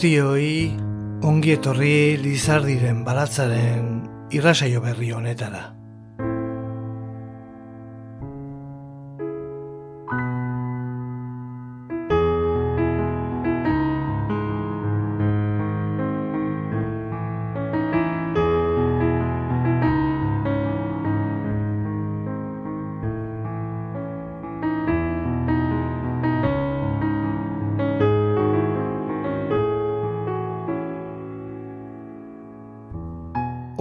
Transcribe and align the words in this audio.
Guztioi 0.00 0.72
ongi 1.28 1.50
etorri 1.52 2.16
Lizardiren 2.22 3.02
balatzaren 3.04 3.90
irrasaio 4.32 4.80
berri 4.80 5.10
honetara. 5.12 5.79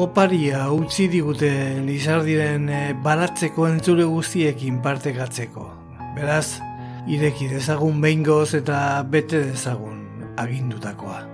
Oparia 0.09 0.63
utzi 0.73 1.05
digute 1.11 1.49
Lizardiren 1.85 2.65
e, 2.73 2.79
baratzeko 3.05 3.67
entzule 3.69 4.07
guztiekin 4.09 4.81
partekatzeko. 4.85 5.67
Beraz, 6.17 6.57
ireki 7.05 7.51
dezagun 7.53 8.01
behingoz 8.01 8.55
eta 8.63 8.79
bete 9.05 9.45
dezagun 9.51 10.01
agindutakoa. 10.41 11.28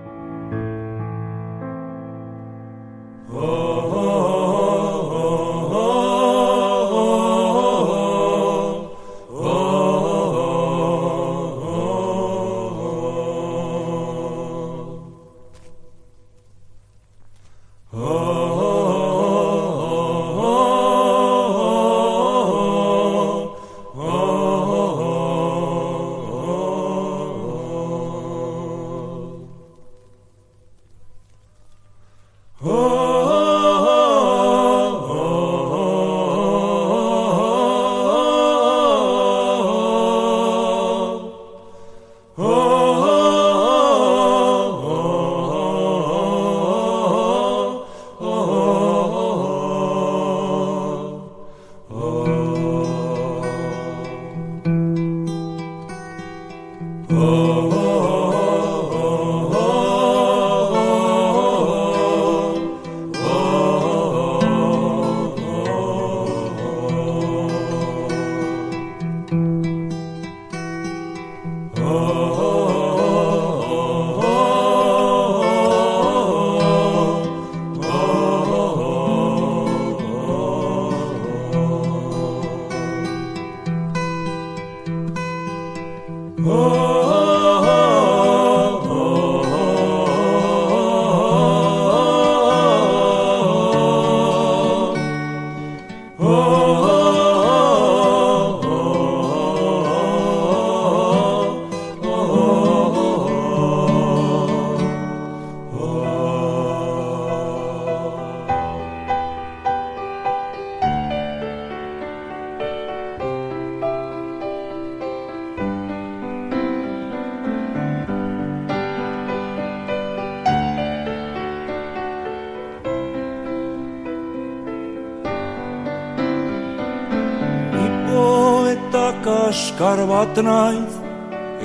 Kaskar 129.24 129.98
bat 130.10 130.34
naiz 130.48 130.92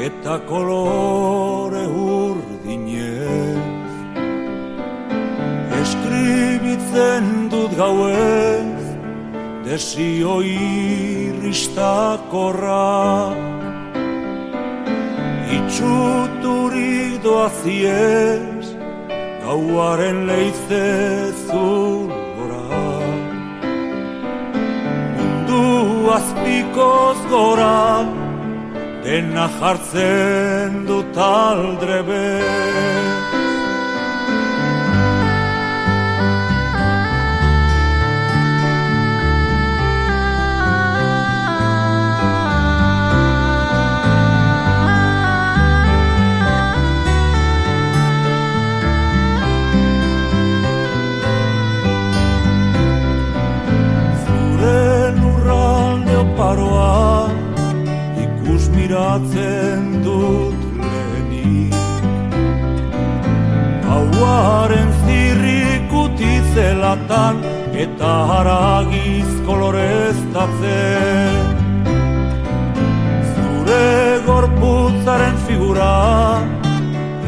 eta 0.08 0.36
kolore 0.50 1.86
urdinez 1.88 3.92
Eskribitzen 5.82 7.26
dut 7.52 7.72
gauez 7.82 8.84
desio 9.66 10.36
irristakorra 10.56 12.90
Itxuturik 15.58 17.14
doaziez 17.26 18.66
gauaren 19.46 20.18
leizezun 20.30 21.91
azpikoz 26.18 27.20
gora 27.32 28.04
dena 29.04 29.48
jartzen 29.60 30.74
dut 30.88 31.18
aldrebe 31.18 32.26
miratzen 59.02 60.04
dut 60.06 60.60
lehenik. 60.78 61.74
Hauaren 63.90 64.90
zirrik 65.06 65.94
utizelatan 66.06 67.42
eta 67.74 68.12
haragiz 68.32 69.32
koloreztatzen. 69.48 71.34
Zure 73.34 73.88
gorputzaren 74.28 75.38
figura 75.48 75.94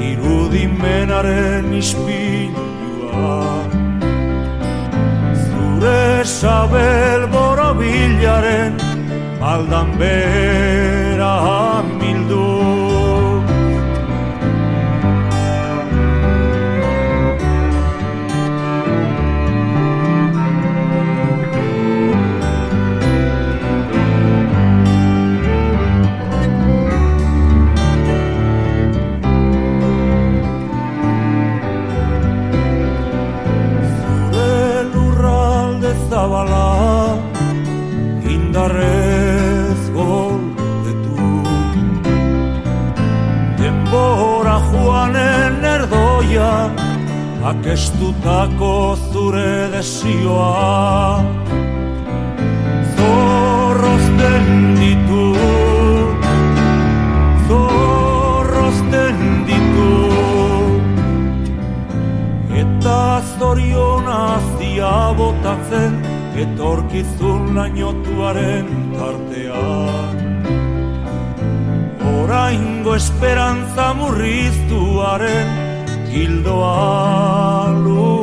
irudimenaren 0.09 1.73
ispilua. 1.73 3.39
Zure 5.47 6.03
sabel 6.25 7.25
borobilaren 7.33 8.77
aldan 9.53 9.97
behar 9.97 11.02
zabala 36.13 37.17
indarrez 38.33 39.81
goldetu 39.95 41.29
denbora 43.57 44.57
joanen 44.69 45.57
erdoia 45.75 46.51
akestutako 47.51 48.73
zure 49.09 49.53
desioa. 49.73 51.23
Zorrozten 52.93 54.47
ditu 54.81 55.25
zorrozten 57.47 59.17
ditu 59.49 59.91
eta 62.61 63.01
zorionaz 63.39 64.43
botatzen 65.17 66.02
etorkizun 66.41 67.55
lainotuaren 67.55 68.67
tartean 68.95 70.15
Oraingo 72.13 72.95
esperantza 72.95 73.93
murriztuaren 73.99 75.47
hildoa 76.13 77.69
luzatu 77.83 78.22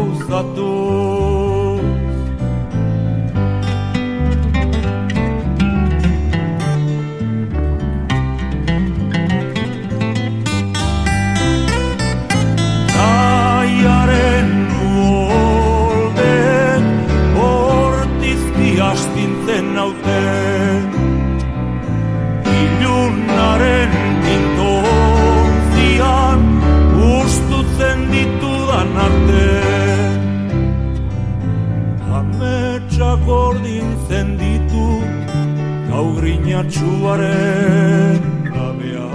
grinatxuaren 36.61 38.21
gabea 38.45 39.09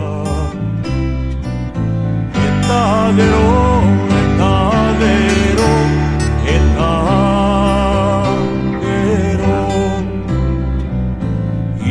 Eta 2.48 2.82
gero, 3.18 3.50
eta 4.22 4.54
gero, 5.02 5.74
eta 6.56 6.92
gero 8.82 9.60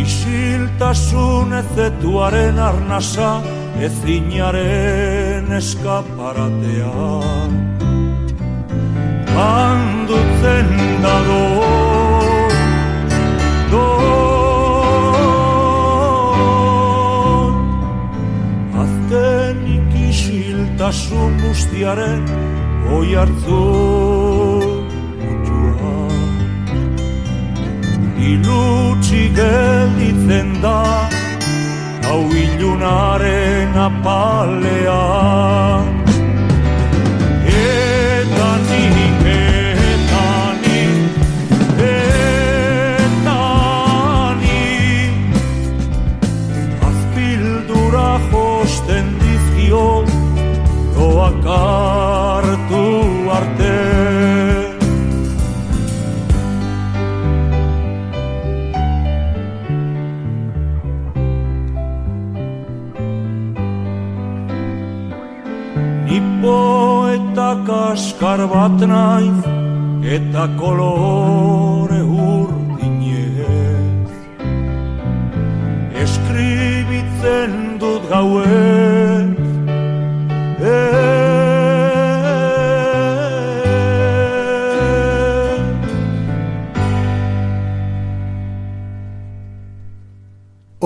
Isiltasun 0.03 1.53
ezetuaren 1.63 2.59
arnasa 2.59 3.31
ezinaren 3.79 5.53
eskaparatea 5.61 6.95
Handutzen 9.35 10.77
da 11.03 11.17
guztiaren 21.55 22.25
Oi 22.97 23.15
hartzu 23.15 23.61
Ilutsi 28.31 29.23
gelditzen 29.39 30.49
da 30.63 30.79
hau 32.07 32.23
ilunaren 32.45 33.77
apalean. 33.89 35.94
Kaskar 68.35 68.49
bat 68.51 68.81
naiz 68.91 69.45
eta 70.17 70.45
kolore 70.61 72.01
urdinez 72.03 73.31
Eskribitzen 76.03 77.79
dut 77.81 78.03
gauez 78.11 78.74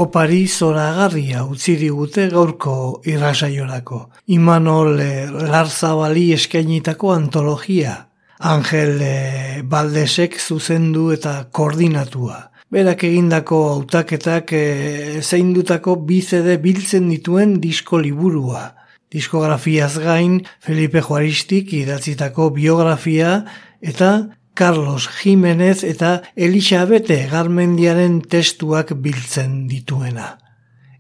Opari 0.08 0.46
zoragarria 0.48 1.42
utzi 1.44 1.74
digute 1.76 2.30
gaurko 2.32 3.02
irrasaiorako. 3.12 3.98
Imanol 4.32 5.02
eh, 5.04 5.26
Larzabali 5.28 6.30
eskainitako 6.32 7.10
antologia. 7.12 7.92
Angel 8.48 9.02
eh, 9.04 9.60
Baldesek 9.68 10.38
zuzendu 10.40 11.10
eta 11.12 11.34
koordinatua. 11.52 12.38
Berak 12.72 13.04
egindako 13.04 13.58
hautaketak 13.74 14.54
e, 14.56 14.64
zeindutako 15.20 15.98
bizede 16.08 16.56
biltzen 16.64 17.12
dituen 17.12 17.58
disko 17.60 18.00
liburua. 18.00 18.64
Diskografiaz 19.12 19.94
gain, 20.00 20.40
Felipe 20.64 21.04
Juaristik 21.04 21.72
idatzitako 21.82 22.48
biografia 22.56 23.42
eta 23.80 24.12
Carlos 24.58 25.06
Jimenez 25.06 25.84
eta 25.86 26.16
Elisabete 26.34 27.28
Garmendiaren 27.30 28.18
testuak 28.26 28.90
biltzen 28.98 29.68
dituena. 29.70 30.32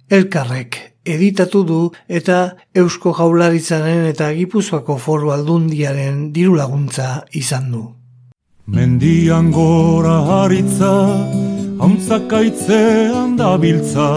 Elkarrek 0.06 0.78
editatu 1.02 1.64
du 1.66 1.80
eta 2.06 2.38
Eusko 2.70 3.16
Jaularitzaren 3.18 4.06
eta 4.12 4.30
Gipuzkoako 4.38 4.98
Foru 5.02 5.34
Aldundiaren 5.34 6.28
diru 6.32 6.54
laguntza 6.54 7.24
izan 7.34 7.72
du. 7.74 7.84
Mendian 8.70 9.50
gora 9.50 10.20
haritza, 10.38 10.94
hauntzak 11.82 12.32
aitzean 12.38 13.34
da 13.40 13.56
biltza, 13.58 14.10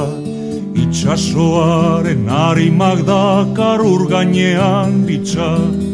itxasoaren 0.85 2.27
harimak 2.29 3.07
dakar 3.09 3.81
urgainean 3.81 5.01
bitxak. 5.09 5.90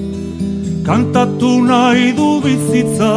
Kantatu 0.88 1.50
nahi 1.67 2.13
du 2.15 2.39
bizitza, 2.39 3.12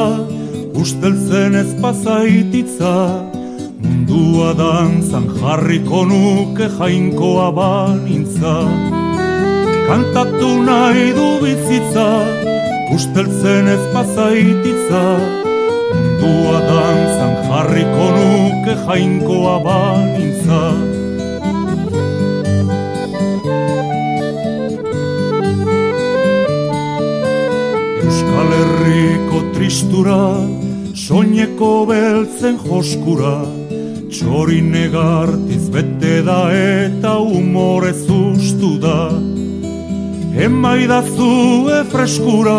usteltzen 0.74 1.54
ez 1.54 1.68
pasaititza, 1.78 2.94
mundua 3.84 4.48
dantzan 4.58 5.28
jarriko 5.36 6.00
nuke 6.10 6.66
jainkoa 6.80 7.46
banintza. 7.54 8.56
Kantatu 9.86 10.50
nahi 10.66 11.12
du 11.14 11.28
bizitza, 11.44 12.08
usteltzen 12.96 13.70
ez 13.76 13.82
pasaititza, 13.94 15.06
mundua 15.94 16.58
dantzan 16.72 17.36
jarriko 17.46 18.08
nuke 18.18 18.80
jainkoa 18.88 19.60
banintza. 19.68 20.64
Herriko 28.90 29.40
tristura, 29.54 30.18
soineko 30.98 31.84
beltzen 31.86 32.56
joskura, 32.58 33.36
txori 34.10 34.58
negartiz 34.66 35.68
bete 35.70 36.16
da 36.26 36.38
eta 36.50 37.12
umore 37.22 37.92
zuztu 37.94 38.72
da. 38.82 39.12
Emai 40.46 40.88
zue 41.14 41.84
freskura, 41.92 42.58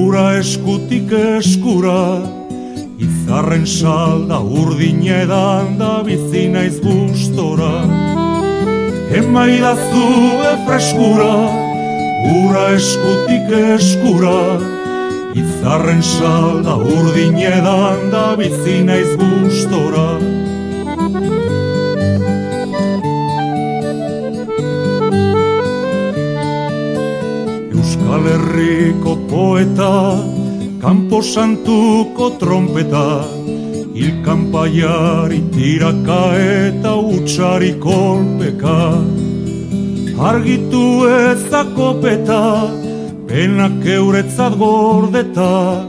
ura 0.00 0.24
eskutik 0.40 1.14
eskura, 1.20 2.02
izarren 2.98 3.66
salda 3.66 4.40
urdin 4.40 5.06
edan 5.06 5.78
da 5.78 6.02
bizina 6.02 6.66
izgustora. 6.66 7.86
Emai 9.14 9.62
zue 9.62 10.52
freskura, 10.66 11.34
Ura 12.20 12.66
eskutik 12.76 13.48
eskura, 13.48 14.69
Izarren 15.60 16.00
salda 16.02 16.74
urdin 16.80 17.34
edan 17.36 18.06
da 18.12 18.22
bizina 18.38 18.94
izgustora 18.96 20.06
Euskal 27.74 28.24
Herriko 28.32 29.18
poeta 29.28 29.92
Kampo 30.80 31.20
santuko 31.20 32.30
trompeta 32.40 33.04
Ilkanpaiari 34.00 35.44
tiraka 35.52 36.22
eta 36.40 36.96
utxari 36.96 37.74
kolpeka. 37.84 38.80
Argitu 40.32 40.84
ezako 41.20 41.98
peta 42.00 42.79
penak 43.30 43.84
euretzat 43.86 44.56
gordeta, 44.58 45.86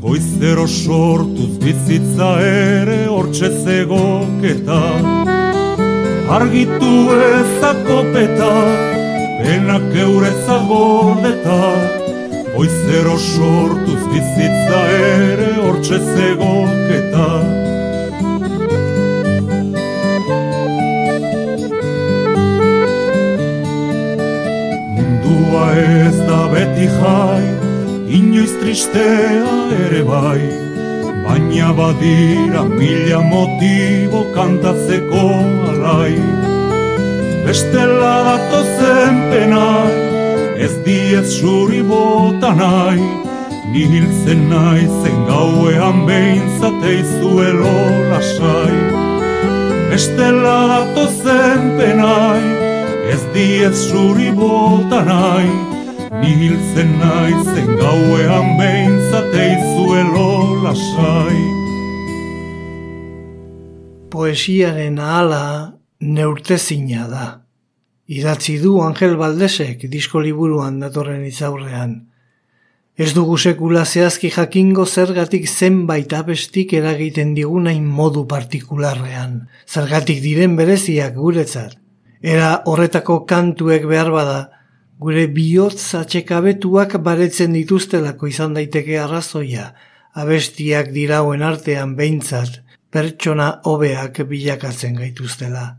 goizero 0.00 0.64
sortuz 0.66 1.50
bizitza 1.60 2.28
ere 2.40 3.02
hortxe 3.12 3.50
zegoketa. 3.64 4.80
Argitu 6.38 6.94
ezako 7.26 7.98
peta, 8.14 8.54
penak 9.42 9.92
euretzat 10.06 10.64
gordeta, 10.72 11.60
goizero 12.56 13.20
sortuz 13.20 14.00
bizitza 14.08 14.82
ere 14.96 15.52
hortxe 15.60 16.00
zegoketa. 16.08 17.57
Mundua 25.48 25.72
ez 25.80 26.16
da 26.28 26.44
beti 26.52 26.86
jai, 26.92 27.44
inoiz 28.16 28.52
tristea 28.60 29.52
ere 29.84 30.02
bai, 30.04 30.42
baina 31.24 31.70
badira 31.72 32.64
mila 32.68 33.20
motibo 33.30 34.26
kantatzeko 34.34 35.24
alai. 35.70 36.20
Bestela 37.46 38.12
dato 38.28 38.60
zen 38.76 39.16
penai, 39.30 39.96
ez 40.66 40.74
diez 40.84 41.32
suri 41.38 41.80
bota 41.80 42.52
nahi, 42.52 43.08
ni 43.72 43.88
hiltzen 43.88 44.50
nahi 44.52 44.84
zen 45.00 45.24
gauean 45.30 46.04
behintzate 46.04 46.92
izuelo 47.00 47.76
lasai. 48.12 48.76
Bestela 49.88 50.58
dato 50.74 51.08
zen 51.22 51.72
penai, 51.80 52.57
ez 53.12 53.22
diez 53.34 53.76
zuri 53.88 54.30
bota 54.36 55.00
nahi, 55.04 55.48
nihiltzen 56.20 56.90
nahi 57.00 57.36
zen 57.52 57.70
gauean 57.80 58.50
behintzate 58.58 59.44
izuelo 59.56 60.28
lasai. 60.64 61.40
Poesiaren 64.12 64.98
ahala 64.98 65.44
neurtezina 66.00 67.08
da. 67.08 67.26
Idatzi 68.08 68.58
du 68.60 68.78
Angel 68.80 69.16
Baldesek 69.20 69.88
disko 69.92 70.20
liburuan 70.24 70.78
datorren 70.80 71.24
izaurrean. 71.28 71.96
Ez 72.98 73.12
dugu 73.14 73.36
sekula 73.38 73.84
zehazki 73.84 74.30
jakingo 74.34 74.84
zergatik 74.86 75.44
zenbait 75.48 76.12
abestik 76.12 76.72
eragiten 76.74 77.34
digunain 77.36 77.84
modu 77.84 78.24
partikularrean. 78.26 79.44
Zergatik 79.68 80.24
diren 80.24 80.56
bereziak 80.58 81.14
guretzat. 81.14 81.76
Era 82.22 82.62
horretako 82.66 83.24
kantuek 83.26 83.84
behar 83.86 84.10
bada, 84.10 84.38
gure 84.98 85.26
bihotz 85.30 85.94
atxekabetuak 85.94 86.96
baretzen 87.02 87.52
dituztelako 87.54 88.26
izan 88.26 88.54
daiteke 88.54 88.98
arrazoia, 88.98 89.72
abestiak 90.14 90.90
dirauen 90.94 91.42
artean 91.42 91.94
behintzat, 91.94 92.62
pertsona 92.90 93.60
hobeak 93.64 94.24
bilakatzen 94.26 94.96
gaituztela. 94.98 95.76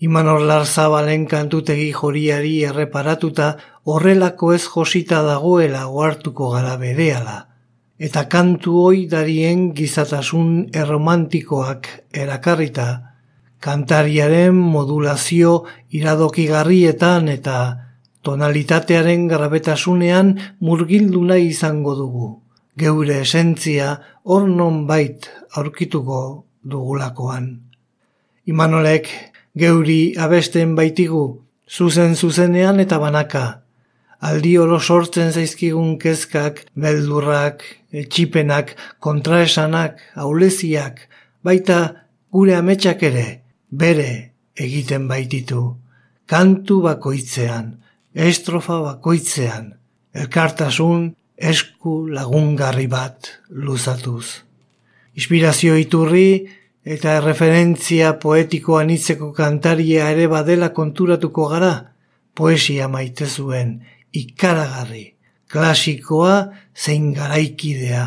Imanor 0.00 0.44
Larzabalen 0.46 1.26
kantutegi 1.26 1.90
joriari 1.92 2.62
erreparatuta 2.64 3.56
horrelako 3.84 4.52
ez 4.54 4.62
josita 4.64 5.24
dagoela 5.26 5.88
oartuko 5.88 6.52
gara 6.52 6.76
bereala. 6.78 7.48
Eta 7.98 8.28
kantu 8.30 8.76
hoi 8.84 9.06
darien 9.10 9.72
gizatasun 9.74 10.68
erromantikoak 10.72 11.88
erakarrita, 12.14 13.07
kantariaren 13.60 14.54
modulazio 14.54 15.64
iradokigarrietan 15.90 17.28
eta 17.28 17.58
tonalitatearen 18.22 19.26
grabetasunean 19.30 20.34
murgildu 20.60 21.24
nahi 21.24 21.48
izango 21.52 21.94
dugu. 21.98 22.28
Geure 22.78 23.22
esentzia 23.24 23.94
hor 24.24 24.46
non 24.48 24.86
bait 24.86 25.26
aurkituko 25.58 26.44
dugulakoan. 26.62 27.48
Imanolek 28.46 29.08
geuri 29.58 30.14
abesten 30.16 30.76
baitigu, 30.78 31.24
zuzen 31.68 32.14
zuzenean 32.14 32.80
eta 32.80 32.98
banaka. 33.02 33.62
Aldi 34.20 34.56
oro 34.58 34.78
sortzen 34.80 35.32
zaizkigun 35.32 35.98
kezkak, 36.02 36.64
beldurrak, 36.74 37.62
etxipenak, 37.92 38.74
kontraesanak, 39.00 40.00
auleziak, 40.16 41.04
baita 41.42 41.78
gure 42.34 42.56
ametsak 42.58 43.02
ere, 43.06 43.26
bere 43.70 44.32
egiten 44.56 45.08
baititu, 45.08 45.76
kantu 46.26 46.80
bakoitzean, 46.84 47.76
estrofa 48.14 48.80
bakoitzean, 48.82 49.72
elkartasun 50.14 51.12
esku 51.38 52.08
lagungarri 52.10 52.88
bat 52.90 53.30
luzatuz. 53.50 54.42
Inspirazio 55.14 55.76
iturri 55.78 56.48
eta 56.88 57.18
referentzia 57.20 58.14
poetikoa 58.22 58.84
nitzeko 58.88 59.32
kantaria 59.36 60.08
ere 60.10 60.26
badela 60.30 60.72
konturatuko 60.74 61.48
gara, 61.52 61.72
poesia 62.34 62.88
maite 62.88 63.26
zuen, 63.26 63.78
ikaragarri, 64.12 65.14
klasikoa 65.50 66.48
zein 66.74 67.12
garaikidea, 67.14 68.04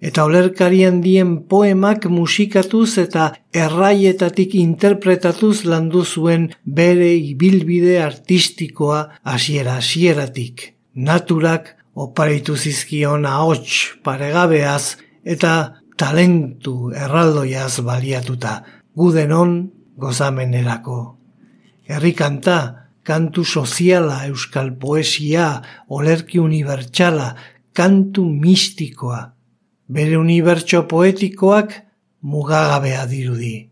eta 0.00 0.24
olerkarian 0.24 1.00
dien 1.04 1.36
poemak 1.48 2.06
musikatuz 2.08 2.98
eta 2.98 3.30
erraietatik 3.52 4.54
interpretatuz 4.56 5.64
landu 5.68 6.04
zuen 6.04 6.48
bere 6.64 7.12
ibilbide 7.14 8.00
artistikoa 8.02 9.02
hasiera 9.22 9.76
hasieratik. 9.76 10.74
Naturak 10.94 11.76
oparitu 11.94 12.56
zizkion 12.56 13.26
ahots 13.26 14.00
paregabeaz 14.04 14.96
eta 15.24 15.82
talentu 16.00 16.90
erraldoiaz 16.96 17.82
baliatuta, 17.84 18.62
gudenon 18.96 19.70
gozamenerako. 20.00 21.00
Herrikanta, 21.84 22.88
kantu 23.04 23.44
soziala, 23.44 24.22
euskal 24.30 24.72
poesia, 24.80 25.60
olerki 25.88 26.38
unibertsala, 26.40 27.34
kantu 27.76 28.24
mistikoa, 28.24 29.20
bere 29.90 30.16
unibertso 30.16 30.86
poetikoak 30.86 31.72
mugagabea 32.22 33.06
dirudi. 33.10 33.70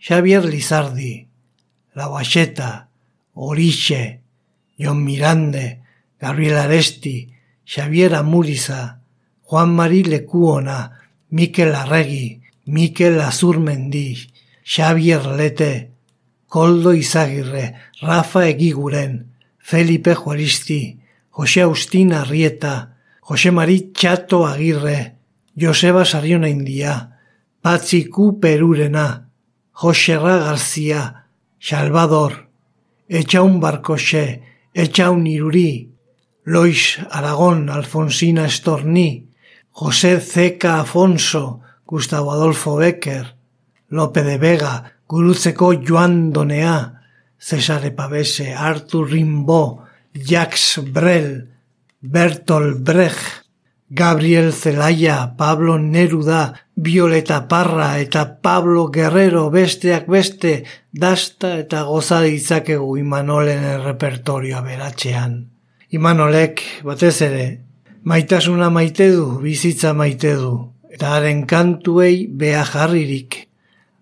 Xavier 0.00 0.44
Lizardi, 0.44 1.28
Lauaxeta, 1.94 2.88
Orixe, 3.34 4.20
Jon 4.78 5.04
Mirande, 5.04 5.82
Gabriel 6.18 6.56
Aresti, 6.56 7.34
Xavier 7.66 8.14
Amuriza, 8.14 9.02
Juan 9.42 9.74
Mari 9.74 10.04
Lekuona, 10.04 11.10
Mikel 11.30 11.74
Arregi, 11.74 12.40
Mikel 12.64 13.20
Azurmendi, 13.20 14.16
Xavier 14.64 15.26
Lete, 15.26 15.90
Koldo 16.46 16.94
Izagirre, 16.94 17.74
Rafa 18.00 18.46
Egiguren, 18.48 19.34
Felipe 19.58 20.14
Juaristi, 20.14 20.98
Jose 21.30 21.60
Austin 21.60 22.14
Arrieta, 22.14 22.96
Jose 23.20 23.50
Mari 23.50 23.92
Txato 23.92 24.46
Agirre, 24.46 25.17
Joseba 25.58 26.04
Sariona 26.04 26.48
India, 26.48 27.18
Patziku 27.60 28.38
Perurena, 28.38 29.30
Joserra 29.72 30.38
Garzia, 30.38 31.26
Salvador, 31.58 32.48
Etxaun 33.08 33.58
Barkoxe, 33.58 34.42
Etxaun 34.72 35.26
Iruri, 35.26 35.90
Lois 36.44 37.00
Aragón, 37.10 37.68
Alfonsina 37.70 38.46
Estorni, 38.46 39.28
José 39.72 40.20
Zeca 40.20 40.80
Afonso, 40.80 41.60
Gustavo 41.84 42.30
Adolfo 42.32 42.76
Becker, 42.76 43.34
Lope 43.88 44.22
de 44.22 44.38
Vega, 44.38 44.94
Gurutzeko 45.08 45.72
Joan 45.82 46.32
Donea, 46.32 47.02
Cesare 47.38 47.90
Pavese, 47.90 48.54
Artur 48.54 49.10
Rimbaud, 49.10 49.80
Jacques 50.14 50.78
Brel, 50.92 51.50
Bertolt 52.00 52.84
Brecht, 52.84 53.47
Gabriel 53.90 54.52
Zelaya, 54.52 55.34
Pablo 55.36 55.78
Neruda, 55.78 56.66
Violeta 56.76 57.48
Parra 57.48 57.98
eta 57.98 58.40
Pablo 58.42 58.88
Guerrero 58.92 59.48
besteak 59.50 60.06
beste 60.06 60.64
dasta 60.92 61.56
eta 61.58 61.82
goza 61.88 62.20
ditzakegu 62.20 62.98
Imanolen 63.00 63.64
repertorioa 63.84 64.60
beratzean. 64.60 65.48
Imanolek, 65.88 66.60
batez 66.84 67.16
ere, 67.24 67.46
Maitasuna 68.04 68.68
maite 68.70 69.10
du, 69.12 69.40
bizitza 69.42 69.90
maite 69.92 70.34
du, 70.36 70.52
eta 70.92 71.16
haren 71.16 71.42
kantuei 71.50 72.28
beha 72.28 72.62
jarririk. 72.64 73.48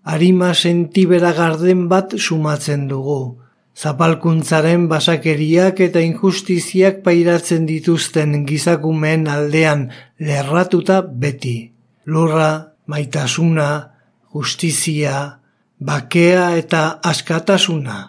Arima 0.03 0.53
sentibera 0.53 1.33
garden 1.35 1.87
bat 1.91 2.13
sumatzen 2.15 2.87
dugu. 2.87 3.39
Zapalkuntzaren 3.77 4.87
basakeriak 4.89 5.79
eta 5.85 6.01
injustiziak 6.01 7.03
pairatzen 7.05 7.67
dituzten 7.69 8.31
gizakumeen 8.47 9.27
aldean 9.29 9.83
lerratuta 10.17 11.03
beti. 11.05 11.57
Lurra, 12.09 12.73
maitasuna, 12.89 13.69
justizia, 14.33 15.17
bakea 15.77 16.55
eta 16.57 16.97
askatasuna. 17.05 17.99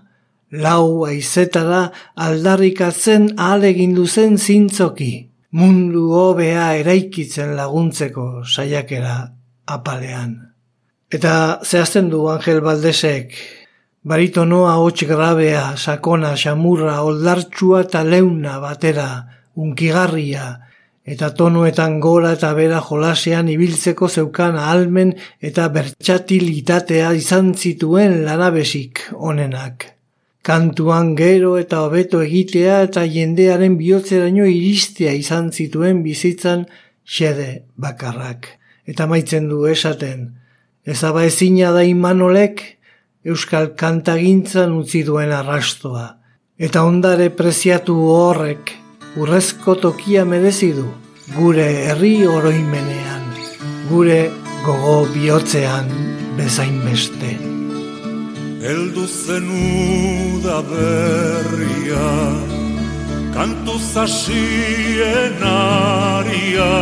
Lau 0.65 1.05
aizetara 1.05 1.83
aldarrikatzen 2.17 3.35
alegin 3.37 3.93
duzen 3.99 4.39
zintzoki. 4.39 5.29
Mundu 5.53 6.09
hobea 6.17 6.71
eraikitzen 6.81 7.53
laguntzeko 7.61 8.45
saiakera 8.45 9.19
apalean. 9.67 10.37
Eta 11.13 11.61
zehazten 11.65 12.09
du 12.09 12.27
Angel 12.29 12.61
Baldesek, 12.65 13.37
baritonoa 14.09 14.79
hotx 14.81 15.05
grabea, 15.09 15.75
sakona, 15.77 16.33
xamurra, 16.37 17.03
oldartsua 17.05 17.83
eta 17.87 18.05
leuna 18.05 18.57
batera, 18.63 19.09
unkigarria, 19.61 20.47
eta 21.09 21.31
tonuetan 21.37 21.99
gora 22.05 22.35
eta 22.37 22.53
bera 22.57 22.81
jolasean 22.85 23.49
ibiltzeko 23.49 24.09
zeukan 24.09 24.59
ahalmen 24.61 25.15
eta 25.41 25.69
bertxatilitatea 25.73 27.13
izan 27.17 27.55
zituen 27.55 28.23
lanabesik 28.27 29.07
onenak. 29.15 29.95
Kantuan 30.45 31.15
gero 31.17 31.57
eta 31.61 31.83
hobeto 31.85 32.21
egitea 32.25 32.83
eta 32.89 33.05
jendearen 33.09 33.77
bihotzeraino 33.81 34.47
iristea 34.49 35.13
izan 35.17 35.51
zituen 35.53 36.03
bizitzan 36.05 36.67
xede 37.05 37.65
bakarrak. 37.77 38.55
Eta 38.89 39.07
maitzen 39.09 39.49
du 39.49 39.67
esaten, 39.69 40.31
ezaba 40.85 41.25
ezina 41.29 41.73
da 41.73 41.85
imanolek 41.85 42.78
euskal 43.25 43.75
kantagintzan 43.77 44.73
utzi 44.79 45.03
duen 45.07 45.33
arrastoa. 45.33 46.07
Eta 46.59 46.83
ondare 46.83 47.29
preziatu 47.31 47.95
horrek 48.13 48.73
urrezko 49.19 49.75
tokia 49.83 50.25
merezi 50.25 50.73
du 50.75 50.87
gure 51.37 51.67
herri 51.89 52.27
oroimenean, 52.27 53.27
gure 53.91 54.31
gogo 54.65 54.97
bihotzean 55.13 55.91
bezain 56.39 56.79
beste. 56.85 57.35
Eldu 58.69 59.05
zenu 59.07 60.41
da 60.43 60.61
berria, 60.71 62.09
kantu 63.37 63.79
zasien 63.93 65.45
aria, 65.53 66.73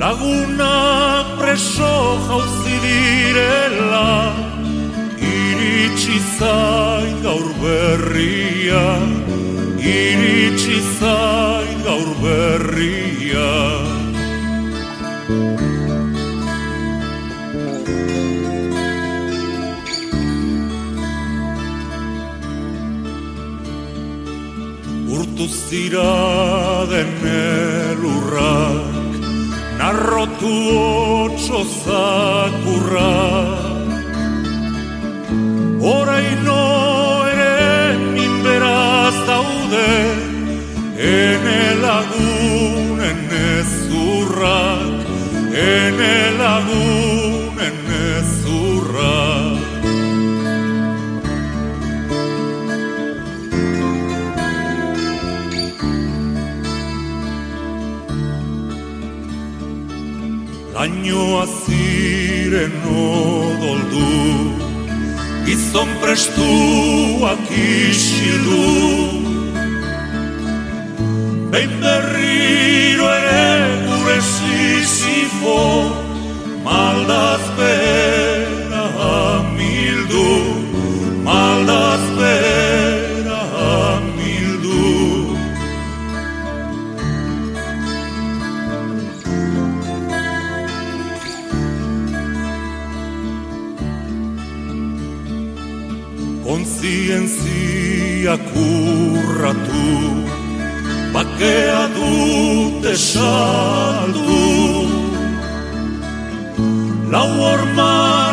laguna 0.00 1.23
preso 1.44 1.94
jauzi 2.26 2.76
direla, 2.84 4.32
iritsi 5.20 6.16
zain 6.38 7.16
gaur 7.24 7.48
berria, 7.60 8.84
iritsi 9.76 10.78
zain 10.98 11.76
gaur 11.84 12.08
berria. 12.22 13.52
Urtu 25.14 25.46
zira 25.60 26.10
den 26.88 27.12
elurrak, 27.36 28.93
narrotu 29.84 30.52
otso 31.28 31.60
zakurrak, 31.84 33.64
Oraino 35.94 36.62
ere 37.32 37.98
minberaz 38.14 39.16
daude 39.28 39.92
Ene 41.12 41.62
lagunen 41.84 43.20
ezurrak 43.44 45.00
Ene 45.68 46.14
lagunen 46.40 47.03
Lainoa 61.14 61.46
ziren 61.46 62.72
odoldu 62.90 64.06
gizon 65.46 65.90
prestuak 66.02 67.50
isildu 67.54 68.62
Behin 71.52 71.74
berriro 71.84 73.06
ere 73.18 73.46
gure 73.86 74.18
sisifo 74.32 75.60
Maldaz 76.66 77.44
bera 77.58 78.84
hamildu. 78.98 80.28
Maldaz 81.28 82.03
Kontzientzia 96.84 98.36
kurratu 98.52 99.84
Bakea 101.16 101.84
dute 101.96 102.92
saldu. 102.92 104.44
Lau 107.08 107.30
ormartean 107.52 108.23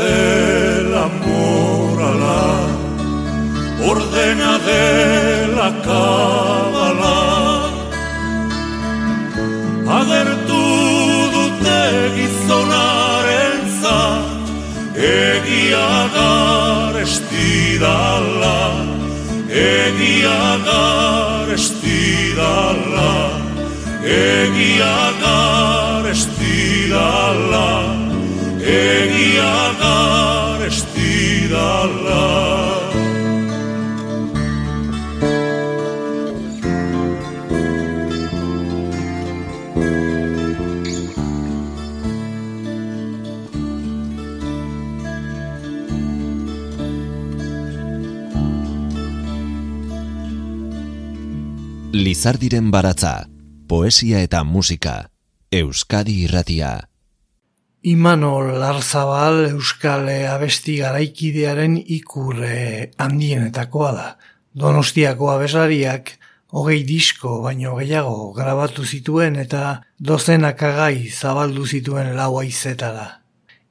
dela 0.00 1.04
morala, 1.24 2.42
ordena 3.90 4.52
dela 4.66 5.68
kabala. 5.84 7.18
Agertu 9.98 10.64
dute 11.34 11.82
gizonaren 12.16 13.60
zat, 13.80 14.46
egia 14.96 15.92
garestidala, 16.16 18.58
egia 19.48 20.42
garestidala, 20.68 23.12
egia 24.04 24.98
garestidala. 25.24 27.99
Egia 28.70 29.54
garestidala 29.80 30.70
Lizardiren 51.90 52.70
baratza, 52.70 53.26
poesia 53.66 54.22
eta 54.22 54.44
musika, 54.44 55.10
Euskadi 55.50 56.22
irratia. 56.24 56.89
Imanol 57.82 58.58
Larzabal 58.60 59.46
Euskal 59.54 60.04
abesti 60.28 60.74
garaikidearen 60.82 61.78
ikurre 61.80 62.90
handienetakoa 63.00 63.92
da. 63.96 64.08
Donostiako 64.52 65.30
abeslariak 65.32 66.10
hogei 66.52 66.82
disko 66.84 67.38
baino 67.40 67.78
gehiago 67.78 68.34
grabatu 68.36 68.84
zituen 68.84 69.40
eta 69.40 69.80
dozenak 69.96 70.60
agai 70.60 71.08
zabaldu 71.08 71.64
zituen 71.64 72.12
lau 72.18 72.36
aizetara. 72.42 73.22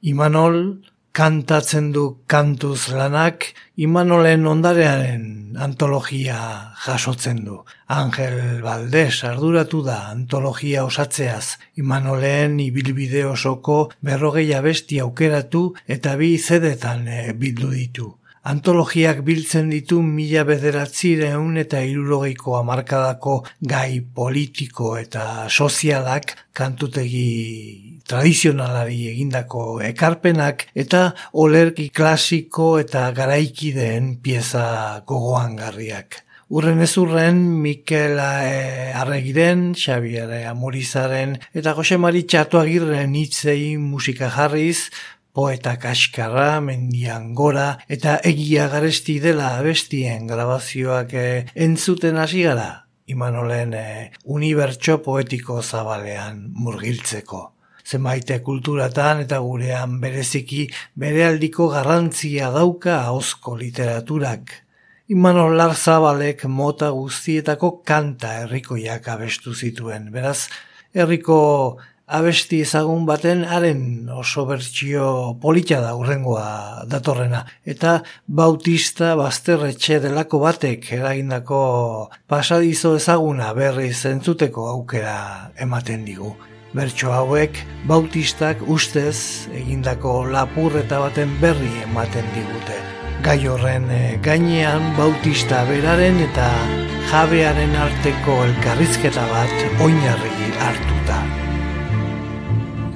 Imanol 0.02 0.82
kantatzen 1.12 1.90
du 1.92 2.04
kantuz 2.26 2.88
lanak, 2.94 3.52
Imanolen 3.80 4.46
ondarearen 4.46 5.56
antologia 5.56 6.36
jasotzen 6.84 7.40
du. 7.46 7.56
Angel 7.88 8.60
Valdez 8.62 9.24
arduratu 9.24 9.80
da 9.86 10.10
antologia 10.10 10.84
osatzeaz, 10.84 11.56
Imanolen 11.80 12.58
ibilbide 12.60 13.24
osoko 13.26 13.80
berrogei 14.04 14.50
abesti 14.54 15.00
aukeratu 15.00 15.64
eta 15.88 16.16
bi 16.20 16.36
zedetan 16.38 17.08
e, 17.08 17.20
bildu 17.32 17.72
ditu. 17.74 18.10
Antologiak 18.50 19.20
biltzen 19.24 19.68
ditu 19.68 19.98
mila 20.00 20.46
bederatzireun 20.48 21.58
eta 21.60 21.82
irurogeiko 21.84 22.56
amarkadako 22.56 23.42
gai 23.60 24.00
politiko 24.00 24.94
eta 24.96 25.24
sozialak 25.48 26.36
kantutegi 26.56 27.89
tradizionalari 28.10 28.98
egindako 29.12 29.80
ekarpenak 29.86 30.66
eta 30.74 31.04
olerki 31.44 31.90
klasiko 31.94 32.72
eta 32.82 33.06
garaikideen 33.16 34.16
pieza 34.24 34.64
gogoan 35.06 35.56
garriak. 35.60 36.24
Urren 36.50 36.82
ez 36.82 36.96
urren, 36.98 37.36
Mikel 37.62 38.18
e, 38.18 38.90
Arregiren, 38.98 39.68
Xabier 39.78 40.32
Amurizaren 40.50 41.36
eta 41.54 41.76
Jose 41.78 41.98
Mari 42.02 42.24
Txatuagirren 42.26 43.14
hitzei 43.14 43.76
musika 43.78 44.32
jarriz, 44.34 44.90
poeta 45.32 45.76
kaskarra, 45.78 46.60
mendian 46.60 47.30
gora, 47.38 47.78
eta 47.88 48.18
egia 48.26 48.66
garesti 48.72 49.20
dela 49.22 49.54
abestien 49.60 50.26
grabazioak 50.26 51.14
eh, 51.14 51.46
entzuten 51.54 52.18
hasi 52.18 52.42
gara, 52.48 52.86
Imanolen 53.10 53.72
eh, 53.74 54.10
unibertso 54.24 55.00
poetiko 55.02 55.62
zabalean 55.62 56.44
murgiltzeko. 56.54 57.59
Zenbaite 57.90 58.36
kulturatan 58.46 59.24
eta 59.24 59.40
gurean 59.42 59.96
bereziki 60.02 60.68
berealdiko 61.02 61.66
garrantzia 61.72 62.50
dauka 62.54 63.00
hauzko 63.08 63.56
literaturak. 63.58 64.52
Imanol 65.10 65.56
Larzabalek 65.58 66.44
mota 66.46 66.92
guztietako 66.94 67.70
kanta 67.82 68.34
herrikoiak 68.44 69.08
abestu 69.10 69.54
zituen. 69.58 70.12
Beraz, 70.14 70.46
herriko 70.94 71.38
abesti 72.20 72.60
ezagun 72.66 73.02
baten 73.08 73.42
haren 73.56 73.82
oso 74.14 74.44
bertsio 74.46 75.08
polita 75.42 75.80
da 75.82 75.96
urrengoa 75.98 76.84
datorrena. 76.90 77.42
Eta 77.74 77.96
bautista 78.42 79.16
bazterretxe 79.18 79.98
delako 80.06 80.42
batek 80.46 80.92
eragindako 81.00 81.64
pasadizo 82.30 82.94
ezaguna 83.02 83.50
berri 83.58 83.90
zentzuteko 83.90 84.70
aukera 84.76 85.18
ematen 85.66 86.06
digu. 86.06 86.36
Bertso 86.70 87.10
hauek 87.10 87.56
bautistak 87.90 88.60
ustez 88.70 89.50
egindako 89.58 90.22
lapurreta 90.30 91.00
baten 91.02 91.26
berri 91.40 91.72
ematen 91.82 92.22
digute. 92.30 92.76
Gai 93.26 93.42
horren 93.50 93.90
eh, 93.90 94.14
gainean 94.22 94.94
bautista 94.94 95.66
beraren 95.66 96.22
eta 96.28 96.46
jabearen 97.10 97.74
arteko 97.74 98.44
elkarrizketa 98.44 99.24
bat 99.32 99.50
oinarri 99.82 100.54
hartuta. 100.62 101.18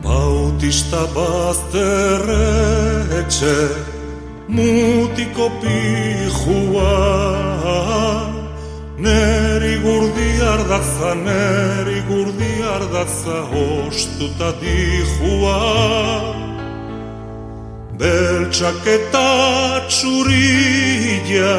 Bautista 0.06 1.02
bazterretxe 1.16 3.56
mutiko 4.54 5.50
pijua 5.58 6.94
Neri 8.98 9.82
gurdi 9.82 10.40
ardatza, 10.40 11.14
neri 11.14 12.00
gurdi 12.08 12.62
ardatza 12.62 13.42
ostuta 13.50 14.52
dijua 14.60 15.58
Beltsak 17.98 18.86
eta 18.86 19.82
txurilla 19.90 21.56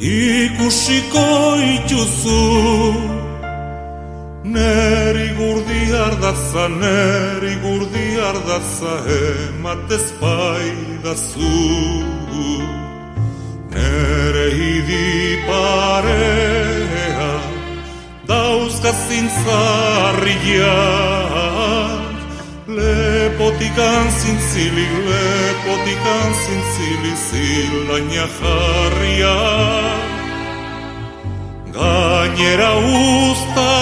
ikusiko 0.00 1.28
ituzu 1.76 2.40
Neri 4.48 5.28
gurdi 5.36 5.82
ardatza, 6.06 6.68
neri 6.80 7.54
gurdi 7.60 8.08
ardatza 8.24 8.96
ematez 9.20 10.06
bai 10.20 10.72
da 11.04 11.14
zu. 11.14 12.87
Nere 13.70 14.46
hidi 14.56 15.38
parea, 15.46 17.30
dauzka 18.26 18.92
zintzarriak, 19.06 20.24
lepotikan 22.66 24.06
zintzilik, 24.20 24.94
lepotikan 25.08 26.28
zintzilik 26.42 27.18
zilaina 27.28 28.26
jarriak. 28.40 30.06
Gainera 31.78 32.72
ustarria 32.80 33.78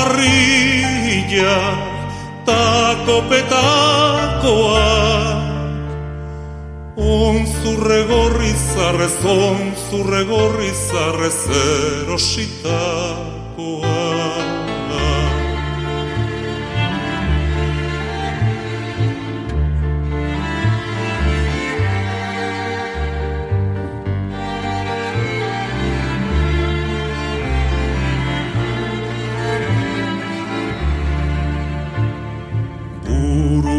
tako 2.46 3.16
On 6.96 7.44
zurre 7.44 8.06
gorri 8.08 8.52
zarrez, 8.72 9.12
on 9.24 9.74
zurre 9.90 10.24
gorri 10.24 10.72
zarrez 10.72 11.46
erositakoa 11.52 13.36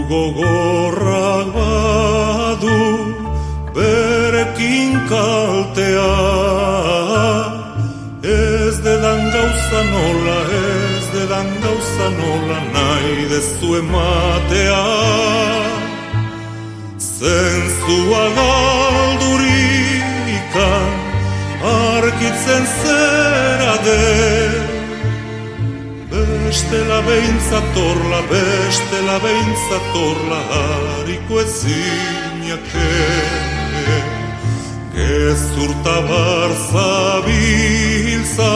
gogorrak 0.07 1.66
kaltea. 5.09 6.15
Ez 8.21 8.75
dedan 8.85 9.21
gauza 9.35 9.81
nola 9.93 10.39
ez 10.59 11.05
dedan 11.13 11.49
gauza 11.63 12.07
nola 12.19 12.59
nahi 12.73 13.15
dezu 13.31 13.69
ematea. 13.81 14.85
Zentzua 17.17 18.23
galdurikan 18.37 19.47
arkitzen 21.63 22.63
zera 22.81 23.75
den 23.85 24.67
Beste 26.47 26.79
la 26.85 27.01
beintza 27.01 27.59
torla, 27.75 28.21
beste 28.29 29.01
la 29.05 29.17
beintza 29.19 29.79
torla, 29.93 30.39
hariko 30.51 31.41
eziniake. 31.41 32.87
Gezurta 34.97 36.01
barza 36.09 37.21
biltza, 37.25 38.53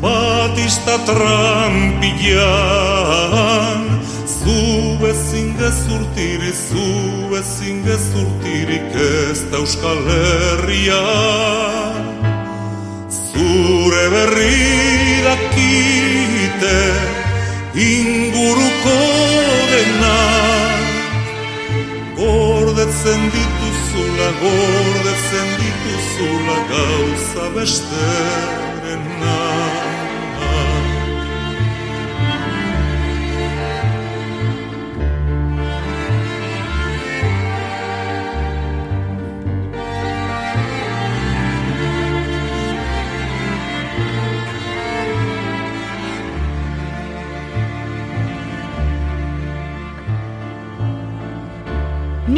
batista 0.00 0.96
trampilan, 1.04 2.40
zu 4.24 4.58
bezin 5.02 5.48
gezurtiri, 5.60 6.52
zu 6.56 6.88
bezin 7.28 7.84
gezurtirik 7.84 8.96
ez 8.96 9.40
da 9.52 9.56
euskal 9.60 10.00
herrian. 10.08 12.00
Zure 13.12 14.06
berri 14.14 15.20
dakite 15.26 16.80
inguruko 17.76 19.00
dena 19.68 20.20
Gordetzen 22.16 23.20
dituzula, 24.22 24.30
gordetzen 24.40 25.48
dituzula 25.58 26.58
gauza 26.70 27.46
besterena 27.54 29.38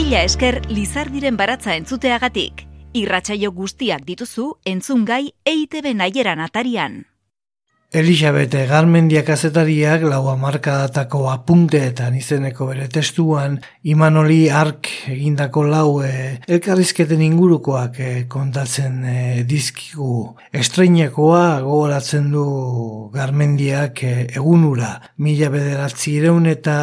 Mila 0.05 0.19
esker 0.21 0.59
Lizardiren 0.69 1.39
baratza 1.41 1.73
entzuteagatik. 1.81 2.67
Irratsaio 3.01 3.49
guztiak 3.57 4.03
dituzu 4.05 4.51
entzungai 4.69 5.31
EITB 5.49 5.95
naieran 5.97 6.43
atarian. 6.45 6.99
Elisabete 7.93 8.65
Garmendia 8.67 9.21
kazetariak 9.23 10.03
lau 10.03 10.25
amarkadatako 10.33 11.29
apunteetan 11.31 12.17
izeneko 12.19 12.67
bere 12.67 12.89
testuan 12.91 13.61
Imanoli 13.87 14.49
Ark 14.51 14.89
egindako 15.13 15.63
lau 15.69 16.01
e, 16.03 16.41
elkarrizketen 16.49 17.23
ingurukoak 17.23 18.01
e, 18.01 18.09
kontatzen 18.27 18.97
e, 19.07 19.19
dizkigu. 19.47 20.35
Estreinekoa 20.51 21.61
gogoratzen 21.63 22.33
du 22.33 22.47
Garmendiak 23.15 24.03
e, 24.03 24.15
egunura. 24.41 24.91
Mila 25.23 25.53
bederatzi 25.55 26.17
ireun 26.17 26.51
eta 26.51 26.75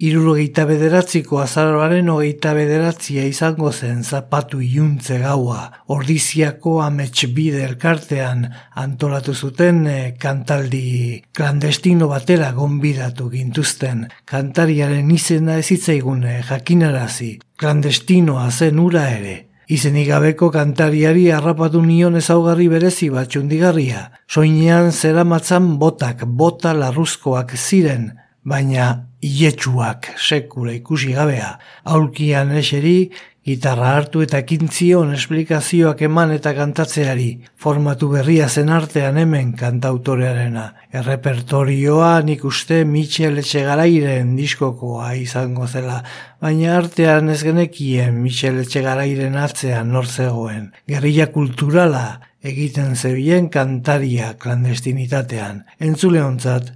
irurogeita 0.00 0.64
bederatziko 0.70 1.42
azaroaren 1.44 2.08
hogeita 2.08 2.54
bederatzia 2.56 3.26
izango 3.28 3.68
zen 3.72 4.00
zapatu 4.00 4.62
iuntze 4.64 5.20
gaua. 5.26 5.68
Ordiziako 5.92 6.78
amets 6.86 7.28
bide 7.36 7.66
elkartean 7.68 8.48
antolatu 8.86 9.36
zuten 9.36 9.84
e, 9.86 10.00
kantaldi 10.22 11.22
klandestino 11.34 12.06
batera 12.10 12.52
gonbidatu 12.54 13.28
gintuzten, 13.32 14.06
kantariaren 14.30 15.10
izena 15.10 15.58
ezitzaigun 15.58 16.22
jakinarazi, 16.48 17.32
klandestinoa 17.58 18.50
zen 18.50 18.78
ura 18.82 19.08
ere. 19.16 19.36
Izenik 19.72 20.08
gabeko 20.10 20.50
kantariari 20.52 21.28
harrapatu 21.32 21.80
nion 21.82 22.18
ezaugarri 22.20 22.66
berezi 22.68 23.08
batxundigarria, 23.14 24.08
soinean 24.28 24.90
zera 24.92 25.24
matzan 25.24 25.76
botak, 25.80 26.26
bota 26.26 26.74
larruzkoak 26.76 27.54
ziren, 27.56 28.10
baina 28.44 28.88
ietsuak 29.22 30.10
sekula 30.18 30.74
ikusi 30.74 31.14
gabea. 31.14 31.54
Aulkian 31.94 32.50
eseri, 32.58 33.12
Gitarra 33.42 33.88
hartu 33.96 34.20
eta 34.22 34.38
kintzion 34.46 35.08
esplikazioak 35.16 36.04
eman 36.06 36.30
eta 36.30 36.52
kantatzeari, 36.54 37.40
formatu 37.58 38.06
berria 38.12 38.46
zen 38.46 38.68
artean 38.70 39.16
hemen 39.18 39.48
kantautorearena. 39.58 40.66
Errepertorioa 40.94 42.12
nik 42.22 42.44
uste 42.46 42.84
Michel 42.86 43.40
Etxegarairen 43.42 44.36
diskokoa 44.38 45.08
izango 45.18 45.66
zela, 45.66 45.96
baina 46.38 46.76
artean 46.76 47.34
ez 47.34 47.40
genekien 47.42 48.22
Michel 48.22 48.62
Etxegarairen 48.62 49.34
atzean 49.34 49.90
nor 49.90 50.06
zegoen. 50.06 50.70
Gerrilla 50.86 51.26
kulturala 51.34 52.04
egiten 52.46 52.94
zebien 52.94 53.50
kantaria 53.50 54.36
klandestinitatean. 54.38 55.64
Entzule 55.82 56.22
hontzat, 56.22 56.70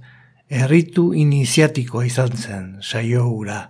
erritu 0.51 1.13
iniziatikoa 1.15 2.05
izan 2.11 2.35
zen, 2.35 2.69
saio 2.83 3.23
hura. 3.31 3.63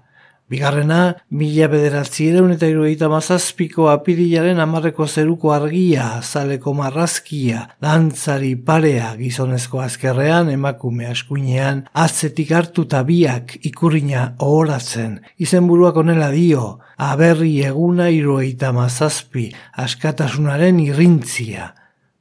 Bigarrena, 0.47 1.17
mila 1.35 1.65
bederatzireun 1.67 2.53
eta 2.53 2.69
irugaita 2.71 3.09
mazazpiko 3.11 3.89
apirilaren 3.91 4.61
amarreko 4.63 5.03
zeruko 5.03 5.51
argia, 5.51 6.05
zaleko 6.23 6.71
marrazkia, 6.77 7.65
dantzari 7.83 8.53
parea 8.69 9.09
gizonezko 9.19 9.81
azkerrean, 9.83 10.47
emakume 10.53 11.09
askuinean, 11.11 11.83
atzetik 11.91 12.55
hartu 12.55 12.87
biak 13.09 13.57
ikurriña 13.67 14.37
ohoratzen, 14.39 15.19
izenburuak 15.37 15.97
onela 15.97 16.31
dio, 16.31 16.79
aberri 16.95 17.65
eguna 17.65 18.07
irugaita 18.07 18.71
mazazpi, 18.71 19.51
askatasunaren 19.75 20.79
irrintzia. 20.79 21.73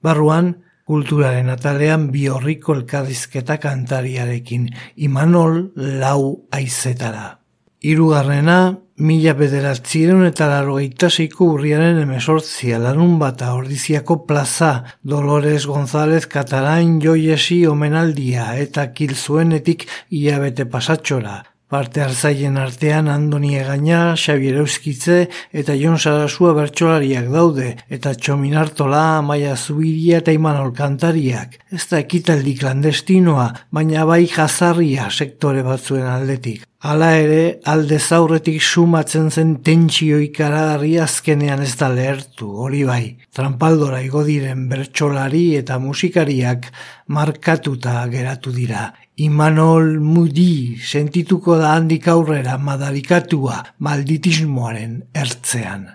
Barruan, 0.03 0.57
kulturaren 0.85 1.49
atalean 1.49 2.11
biorriko 2.11 2.75
elkarrizketa 2.75 3.59
kantariarekin, 3.63 4.69
imanol 4.97 5.71
lau 5.77 6.43
aizetara. 6.51 7.46
Hirugarrena, 7.87 8.81
mila 8.99 9.33
bederatzireun 9.39 10.25
eta 10.27 10.49
laro 10.51 10.81
seiko 11.09 11.47
urriaren 11.55 12.01
emesortzia 12.03 12.81
lanun 12.83 13.19
bata 13.21 13.53
ordiziako 13.55 14.17
plaza 14.27 14.83
Dolores 15.05 15.67
González 15.67 16.27
Katarain 16.27 16.99
joiesi 17.01 17.65
omenaldia 17.67 18.57
eta 18.59 18.89
kilzuenetik 18.93 19.87
iabete 20.11 20.65
pasatxora. 20.65 21.45
Parte 21.67 21.99
hartzaien 21.99 22.55
artean 22.63 23.09
Andoni 23.11 23.57
Egaña, 23.59 24.15
Xavier 24.15 24.61
Euskitze 24.61 25.17
eta 25.51 25.75
Jon 25.75 25.99
Sarasua 25.99 26.53
bertsolariak 26.55 27.27
daude 27.33 27.73
eta 27.91 28.13
Txomin 28.15 28.55
Artola, 28.55 29.21
Maia 29.27 29.57
Zubiria 29.57 30.21
eta 30.23 30.31
Imanol 30.31 30.71
Kantariak. 30.77 31.57
Ez 31.75 31.83
da 31.91 31.99
ekitaldi 31.99 32.55
klandestinoa, 32.61 33.49
baina 33.75 34.05
bai 34.07 34.29
jazarria 34.31 35.09
sektore 35.11 35.67
batzuen 35.67 36.07
aldetik. 36.07 36.63
Hala 36.87 37.09
ere, 37.19 37.59
alde 37.67 37.99
zaurretik 37.99 38.63
sumatzen 38.63 39.33
zen 39.35 39.57
tentsio 39.67 40.21
ikaragarri 40.23 40.93
azkenean 41.03 41.65
ez 41.65 41.73
da 41.81 41.89
lehertu, 41.91 42.47
hori 42.63 42.85
bai. 42.87 43.17
Trampaldora 43.35 43.99
igodiren 44.07 44.69
bertsolari 44.71 45.57
eta 45.59 45.81
musikariak 45.83 46.71
markatuta 47.11 48.05
geratu 48.13 48.55
dira. 48.55 48.93
Imanol 49.17 49.95
Mudi 50.05 50.77
sentituko 50.77 51.55
da 51.57 51.71
handik 51.73 52.05
aurrera 52.13 52.59
madarikatua 52.61 53.63
malditismoaren 53.81 54.99
ertzean. 55.17 55.87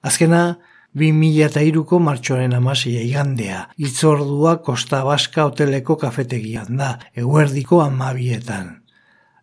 Azkena, 0.00 0.56
2002ko 0.96 1.98
martxoaren 2.00 2.54
amasia 2.56 3.02
igandea, 3.04 3.66
itzordua 3.76 4.54
Kosta 4.64 5.02
Baska 5.04 5.44
hoteleko 5.50 5.98
kafetegian 6.00 6.80
da, 6.80 6.94
eguerdiko 7.12 7.82
amabietan. 7.84 8.70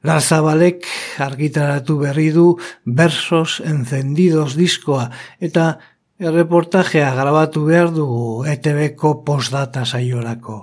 Larzabalek 0.02 0.90
argitaratu 1.22 2.00
berri 2.02 2.32
du 2.34 2.48
Bersos 2.86 3.60
Encendidos 3.62 4.56
diskoa 4.58 5.06
eta 5.38 5.76
erreportajea 6.18 7.14
grabatu 7.14 7.68
behar 7.70 7.94
dugu 7.94 8.48
ETV-ko 8.56 9.20
postdata 9.22 9.86
saiorako. 9.86 10.60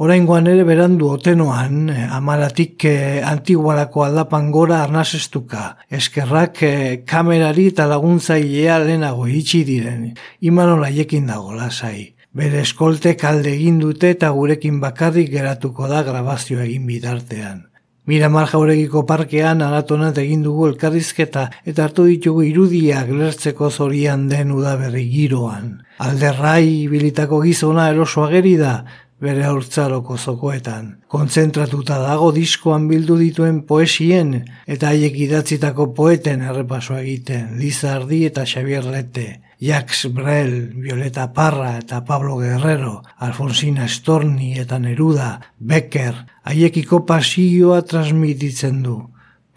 Oraingoan 0.00 0.46
ere 0.48 0.62
berandu 0.64 1.10
otenoan, 1.12 1.90
amaratik 1.92 2.86
eh, 2.88 3.20
antigualako 3.20 4.06
aldapan 4.06 4.46
gora 4.54 4.78
arnazestuka. 4.80 5.64
Eskerrak 5.92 6.62
eh, 6.64 7.02
kamerari 7.04 7.66
eta 7.74 7.84
laguntzailea 7.90 8.78
lehenago 8.80 9.26
itxi 9.28 9.60
diren. 9.68 10.06
Imanola 10.40 10.88
jekin 10.94 11.28
dago 11.28 11.52
lasai. 11.52 12.14
Bere 12.32 12.62
eskolte 12.62 13.12
kalde 13.20 13.52
egin 13.52 13.76
dute 13.82 14.14
eta 14.14 14.30
gurekin 14.32 14.78
bakarrik 14.80 15.28
geratuko 15.34 15.90
da 15.92 16.00
grabazio 16.06 16.64
egin 16.64 16.88
bitartean. 16.88 17.66
Miramar 18.08 18.48
jauregiko 18.48 19.04
parkean 19.04 19.60
anatonat 19.60 20.16
egin 20.24 20.40
dugu 20.46 20.70
elkarrizketa 20.70 21.44
eta 21.68 21.84
hartu 21.84 22.08
ditugu 22.08 22.46
irudiak 22.48 23.12
lertzeko 23.12 23.68
zorian 23.68 24.30
den 24.32 24.56
udaberri 24.56 25.04
giroan. 25.12 25.76
Alderrai 26.00 26.88
bilitako 26.88 27.44
gizona 27.44 27.90
eroso 27.92 28.24
ageri 28.24 28.56
da, 28.56 28.74
bere 29.20 29.44
aurtzaroko 29.44 30.16
zokoetan. 30.16 30.88
Kontzentratuta 31.10 31.98
dago 32.02 32.30
diskoan 32.32 32.88
bildu 32.88 33.18
dituen 33.20 33.62
poesien 33.68 34.32
eta 34.66 34.90
haiek 34.94 35.18
idatzitako 35.26 35.90
poeten 35.94 36.42
errepasoa 36.42 37.02
egiten, 37.04 37.54
Lizardi 37.60 38.24
eta 38.30 38.46
Xavier 38.48 38.88
Lete. 38.88 39.28
Jacques 39.60 40.08
Brel, 40.16 40.72
Violeta 40.72 41.26
Parra 41.36 41.74
eta 41.78 42.00
Pablo 42.08 42.38
Guerrero, 42.40 43.02
Alfonsina 43.18 43.88
Storni 43.88 44.54
eta 44.58 44.78
Neruda, 44.80 45.34
Becker, 45.58 46.14
haiekiko 46.48 47.04
pasioa 47.04 47.82
transmititzen 47.84 48.80
du. 48.82 49.02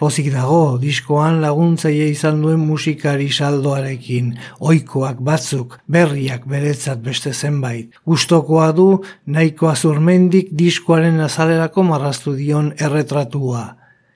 Pozik 0.02 0.32
dago, 0.34 0.80
diskoan 0.82 1.38
laguntzaile 1.44 2.08
izan 2.10 2.40
duen 2.42 2.64
musikari 2.66 3.28
saldoarekin, 3.30 4.32
oikoak 4.60 5.20
batzuk, 5.22 5.78
berriak 5.86 6.48
beretzat 6.50 7.04
beste 7.06 7.34
zenbait. 7.34 7.94
Gustokoa 8.06 8.72
du, 8.74 8.88
nahiko 9.28 9.70
azurmendik 9.70 10.50
diskoaren 10.52 11.22
azalerako 11.22 11.86
marraztu 11.92 12.34
dion 12.40 12.72
erretratua. 12.80 13.68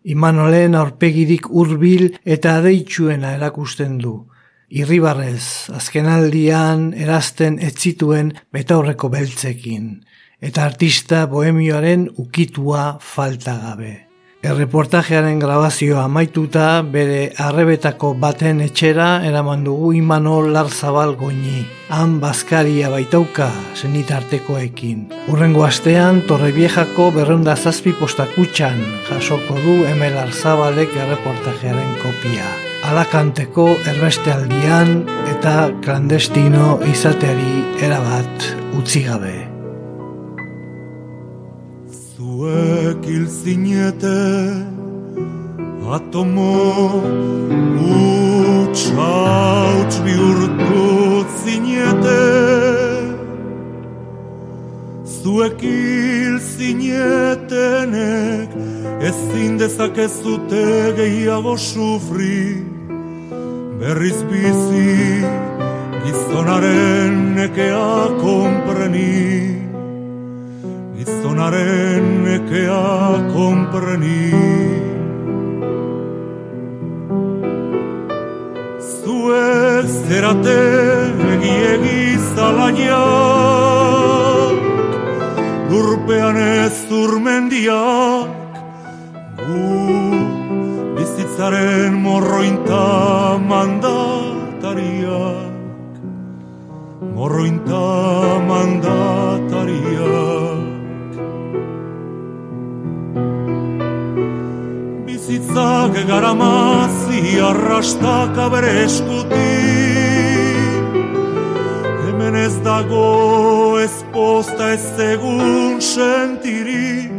Imanolen 0.08 0.74
aurpegirik 0.80 1.52
hurbil 1.52 2.10
eta 2.26 2.58
adeitsuena 2.58 3.36
erakusten 3.38 4.00
du. 4.02 4.16
Irribarrez, 4.82 5.70
azkenaldian 5.78 6.90
erazten 6.98 7.62
etzituen 7.64 8.34
betaurreko 8.52 9.14
beltzekin, 9.14 9.94
eta 10.42 10.66
artista 10.66 11.24
bohemioaren 11.32 12.10
ukitua 12.18 12.98
falta 13.00 13.56
gabe. 13.62 14.07
Erreportajearen 14.48 15.42
grabazioa 15.42 16.06
amaituta 16.08 16.68
bere 16.94 17.34
arrebetako 17.44 18.14
baten 18.22 18.62
etxera 18.64 19.08
eraman 19.28 19.66
dugu 19.66 19.90
imano 19.98 20.38
larzabal 20.46 21.12
goini. 21.20 21.66
Han 21.92 22.14
bazkaria 22.22 22.88
baitauka 22.94 23.50
zenitartekoekin. 23.76 25.04
Urrengo 25.34 25.66
astean 25.68 26.22
Torrebiejako 26.30 27.10
berrunda 27.18 27.58
zazpi 27.58 27.92
postakutxan 28.00 28.80
jasoko 29.10 29.60
du 29.66 29.76
emel 29.92 30.16
arzabalek 30.24 30.96
erreportajearen 30.96 32.00
kopia 32.06 32.48
alakanteko 32.88 33.68
erbeste 33.92 34.32
aldian 34.32 35.02
eta 35.34 35.58
klandestino 35.84 36.78
izateari 36.94 37.84
erabat 37.90 38.52
utzi 38.80 39.04
gabe. 39.12 39.57
Zuek 42.38 43.02
hil 43.10 43.26
zinete 43.26 44.22
atomo 45.96 46.54
utxauts 48.62 49.98
bihurtu 50.06 50.86
zinete. 51.42 52.26
Zuek 55.18 55.58
hil 55.66 56.38
zinetenek 56.54 58.50
ezin 59.10 59.58
dezakezute 59.58 60.66
gehiago 60.98 61.56
sufri. 61.58 62.42
Berriz 63.80 64.20
bizi 64.30 64.94
gizonaren 66.06 67.14
nekea 67.38 67.94
kompreni 68.22 69.67
gizonaren 71.08 72.06
nekea 72.24 72.84
kompreni 73.32 74.32
Zuek 78.88 79.88
zerate 80.08 80.60
egiegi 81.36 82.04
zalaiak 82.36 82.98
Lurpean 85.72 86.38
ez 86.44 86.78
urmendiak 87.04 88.30
bizitzaren 90.98 91.94
morrointa 92.04 92.84
mandatariak. 93.52 95.46
Morrointa 97.16 97.86
mandatariak 98.50 99.27
bizitzak 105.58 106.08
garamazi 106.08 107.42
arrastak 107.42 108.38
abere 108.38 108.88
hemen 112.06 112.36
ez 112.36 112.64
dago 112.64 113.80
ez 113.80 114.04
posta 114.14 114.74
ez 114.74 115.00
egun 115.00 115.82
sentirik. 115.82 117.12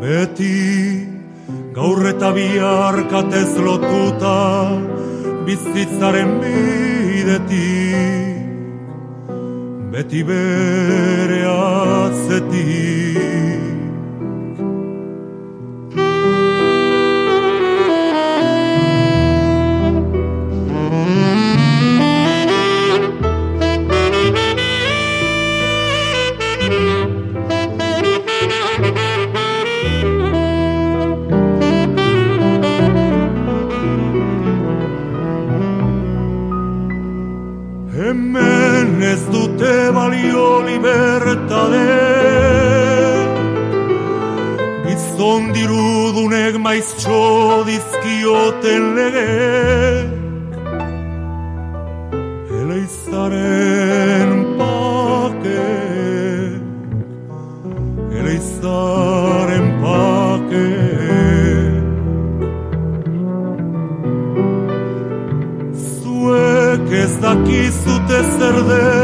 Beti 0.00 1.06
gaur 1.74 2.06
eta 2.06 2.32
bihar 2.32 3.08
katez 3.10 3.56
lotuta 3.56 4.70
bizitzaren 5.46 6.40
bidetik. 6.42 8.34
Beti 9.92 10.22
bere 10.24 11.44
atzetik 11.46 13.53
balio 39.92 40.60
libertade. 40.66 41.86
Gizon 44.86 45.52
dirudunek 45.54 46.58
maiztxo 46.58 47.64
dizkioten 47.68 48.84
lege. 48.96 49.30
Eleizaren 52.60 54.32
pake. 54.58 55.66
Eleizaren 58.18 59.66
pake. 59.82 60.68
Zuek 65.86 66.92
ez 67.02 67.14
dakizute 67.24 68.20
zer 68.38 68.56
den. 68.68 69.03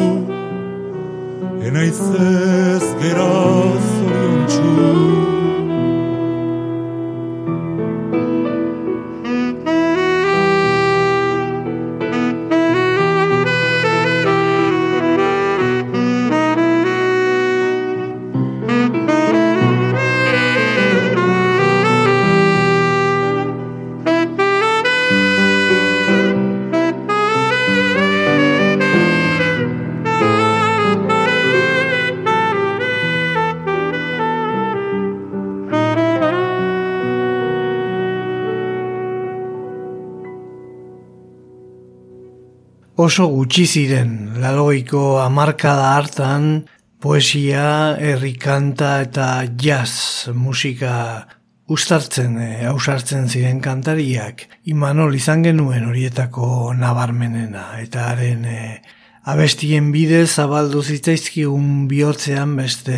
Najse 1.81 2.77
s 2.77 2.93
grasom 3.01 3.81
oso 43.01 43.25
gutxi 43.33 43.63
ziren 43.65 44.11
laloiko 44.41 45.19
hamarkada 45.23 45.95
hartan 45.95 46.67
poesia, 47.01 47.97
errikanta 47.97 48.99
eta 49.01 49.27
jazz 49.57 50.29
musika 50.37 50.93
ustartzen, 51.71 52.37
e, 52.37 52.49
ausartzen 52.69 53.25
ziren 53.31 53.61
kantariak. 53.63 54.45
Imanol 54.69 55.17
izan 55.17 55.41
genuen 55.47 55.87
horietako 55.89 56.75
nabarmenena 56.77 57.65
eta 57.81 58.11
haren 58.11 58.45
e, 58.45 58.59
abestien 59.23 59.91
bidez 59.93 60.29
zabaldu 60.35 60.81
zitzaizkigun 60.81 61.87
bihotzean 61.89 62.55
beste 62.57 62.97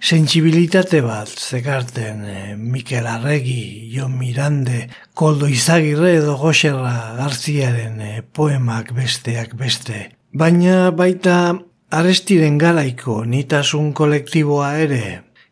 sentsibilitate 0.00 1.02
bat 1.04 1.30
zekarten 1.30 2.24
e, 2.24 2.56
Mikel 2.56 3.06
Arregi, 3.06 3.90
Jon 3.94 4.16
Mirande, 4.18 4.88
Koldo 5.14 5.46
Izagirre 5.46 6.16
edo 6.18 6.36
Goxerra 6.40 7.14
Garziaren 7.18 8.00
e, 8.00 8.22
poemak 8.22 8.94
besteak 8.96 9.54
beste. 9.58 10.08
Baina 10.32 10.90
baita 10.90 11.54
arestiren 11.90 12.58
garaiko 12.58 13.24
nitasun 13.26 13.92
kolektiboa 13.94 14.74
ere, 14.82 15.04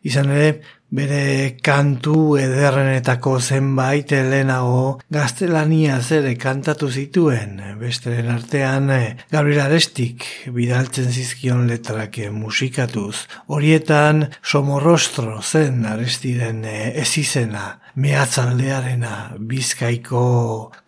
izan 0.03 0.31
ere 0.35 0.51
bere 0.89 1.57
kantu 1.61 2.37
ederrenetako 2.41 3.35
zenbait 3.39 4.09
helenago 4.15 4.99
gaztelania 5.13 5.99
zere 6.01 6.33
kantatu 6.41 6.89
zituen, 6.89 7.59
besteren 7.79 8.31
artean 8.33 8.89
eh, 8.93 9.15
Gabriel 9.31 9.67
Arestik 9.67 10.25
bidaltzen 10.55 11.11
zizkion 11.11 11.67
letrak 11.69 12.17
eh, 12.17 12.31
musikatuz. 12.33 13.27
Horietan 13.53 14.25
somorrostro 14.41 15.43
zen 15.43 15.85
arestiren 15.85 16.65
eh, 16.65 16.89
ezizena, 17.03 17.77
mehatzaldearena, 17.99 19.35
bizkaiko 19.37 20.23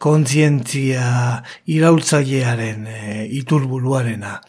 kontzientzia 0.02 1.06
iraultzailearen 1.70 2.88
iturbuluarena. 3.38 4.40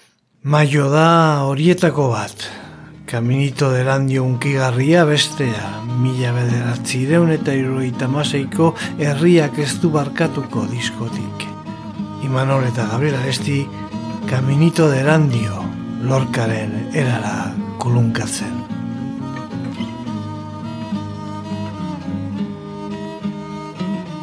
Maio 0.42 0.88
da 0.90 1.09
horietako 1.46 2.09
bat, 2.16 2.48
Kaminito 3.12 3.68
derandio 3.68 4.22
unkigarria 4.24 5.02
bestea, 5.04 5.66
mila 6.00 6.30
bederatzireun 6.32 7.34
eta 7.34 7.52
iruita 7.52 8.06
maseiko 8.08 8.70
herriak 8.96 9.58
ez 9.60 9.74
du 9.82 9.90
barkatuko 9.92 10.62
diskotik. 10.70 11.44
Imanol 12.24 12.64
eta 12.70 12.86
Gabriel 12.94 13.18
Aresti, 13.18 13.58
Kaminito 14.30 14.88
derandio, 14.88 15.60
lorkaren 16.08 16.72
erara 16.96 17.52
kulunkatzen. 17.84 18.56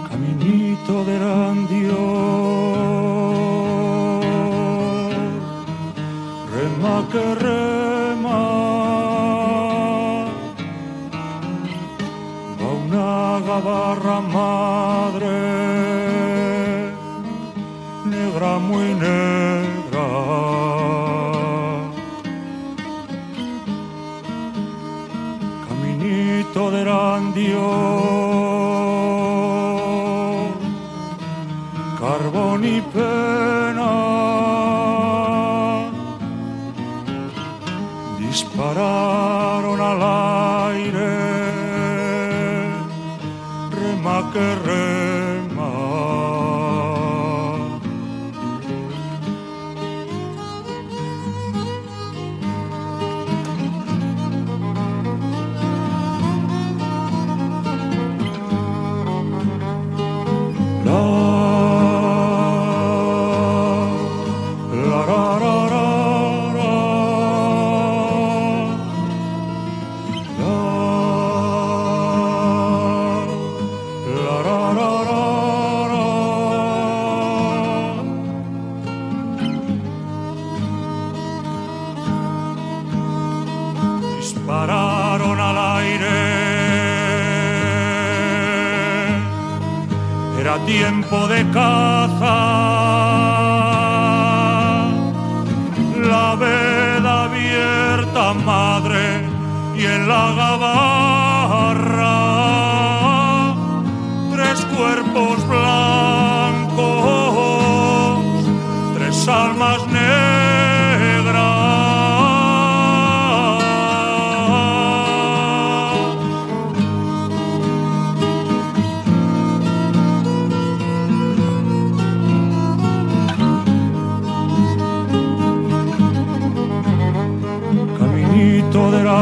Caminito 0.09 1.03
derandio, 1.13 2.03
rema 6.57 7.68
barra 13.61 14.21
madre, 14.21 15.37
negra 18.05 18.57
muy 18.59 18.93
negra. 18.93 20.07
Caminito 25.67 26.71
de 26.71 26.83
randio, 26.83 27.69
carbón 31.99 32.63
y 32.65 32.81
pena. 32.93 33.91
Dispararon 38.19 39.38
que 44.31 44.88
tres 104.31 104.65
cuerpos 104.65 105.47
blancos, 105.47 106.85
tres 108.95 109.27
almas 109.27 109.89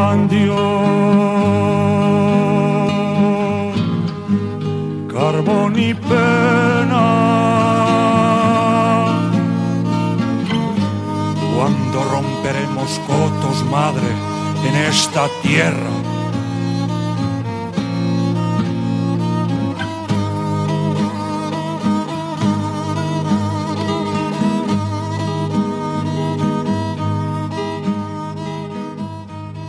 carbón 0.08 0.47
romperemos 12.98 13.08
cotos, 13.08 13.64
madre, 13.66 14.12
en 14.68 14.76
esta 14.90 15.28
tierra 15.42 16.18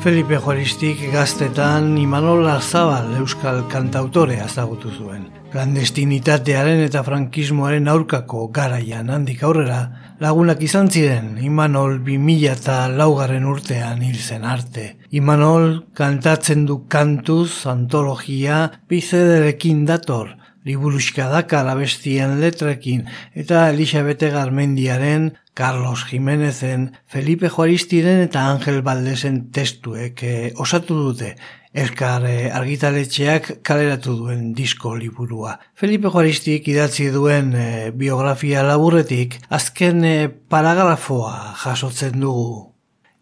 Felipe 0.00 0.38
Juaristik 0.38 1.12
gaztetan 1.12 1.98
Imanol 1.98 2.46
Zabal 2.62 3.16
euskal 3.18 3.66
kantautorea 3.68 4.46
zagutu 4.48 4.88
zuen. 4.88 5.26
Klandestinitatearen 5.52 6.80
eta 6.80 7.02
frankismoaren 7.04 7.88
aurkako 7.88 8.46
garaian 8.48 9.10
handik 9.10 9.42
aurrera, 9.42 10.07
lagunak 10.18 10.62
izan 10.66 10.88
ziren 10.90 11.36
Imanol 11.42 11.98
2000 12.06 12.50
eta 12.52 12.76
laugarren 12.90 13.46
urtean 13.46 14.02
hil 14.02 14.18
zen 14.18 14.44
arte. 14.44 14.96
Imanol 15.14 15.84
kantatzen 15.98 16.66
du 16.66 16.82
kantuz, 16.90 17.66
antologia, 17.70 18.58
bizederekin 18.90 19.84
dator, 19.86 20.34
liburuska 20.66 21.28
dakar 21.32 21.68
abestien 21.70 22.38
letrekin 22.42 23.06
eta 23.34 23.68
Elisabete 23.70 24.30
Garmendiaren 24.34 25.30
Carlos 25.54 26.04
Jiménezen, 26.10 26.92
Felipe 27.06 27.48
Juaristiren 27.48 28.20
eta 28.26 28.44
Angel 28.50 28.82
Baldesen 28.86 29.48
testuek 29.54 30.22
eh, 30.22 30.52
osatu 30.58 30.98
dute 31.08 31.32
elkar 31.72 32.24
eh, 32.28 32.48
argitaletxeak 32.54 33.50
kaleratu 33.62 34.14
duen 34.16 34.52
disko 34.54 34.94
liburua. 34.96 35.58
Felipe 35.74 36.10
Juaristik 36.12 36.68
idatzi 36.68 37.10
duen 37.14 37.52
eh, 37.54 37.90
biografia 37.94 38.62
laburretik 38.66 39.38
azken 39.48 40.04
eh, 40.04 40.28
paragrafoa 40.28 41.54
jasotzen 41.64 42.20
dugu. 42.20 42.72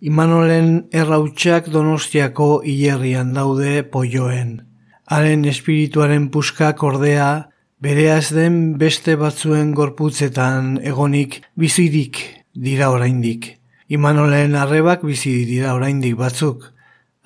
Imanolen 0.00 0.86
errautxak 0.92 1.68
donostiako 1.72 2.62
hilerrian 2.62 3.32
daude 3.34 3.82
poioen. 3.82 4.60
Haren 5.06 5.44
espirituaren 5.48 6.30
puskak 6.30 6.82
ordea 6.82 7.48
Bereaz 7.76 8.32
den 8.32 8.78
beste 8.80 9.18
batzuen 9.20 9.74
gorputzetan 9.76 10.78
egonik 10.80 11.42
bizirik 11.60 12.22
dira 12.56 12.88
oraindik. 12.88 13.50
Imanolen 13.92 14.56
arrebak 14.56 15.04
bizi 15.04 15.34
dira 15.44 15.74
oraindik 15.76 16.16
batzuk. 16.16 16.70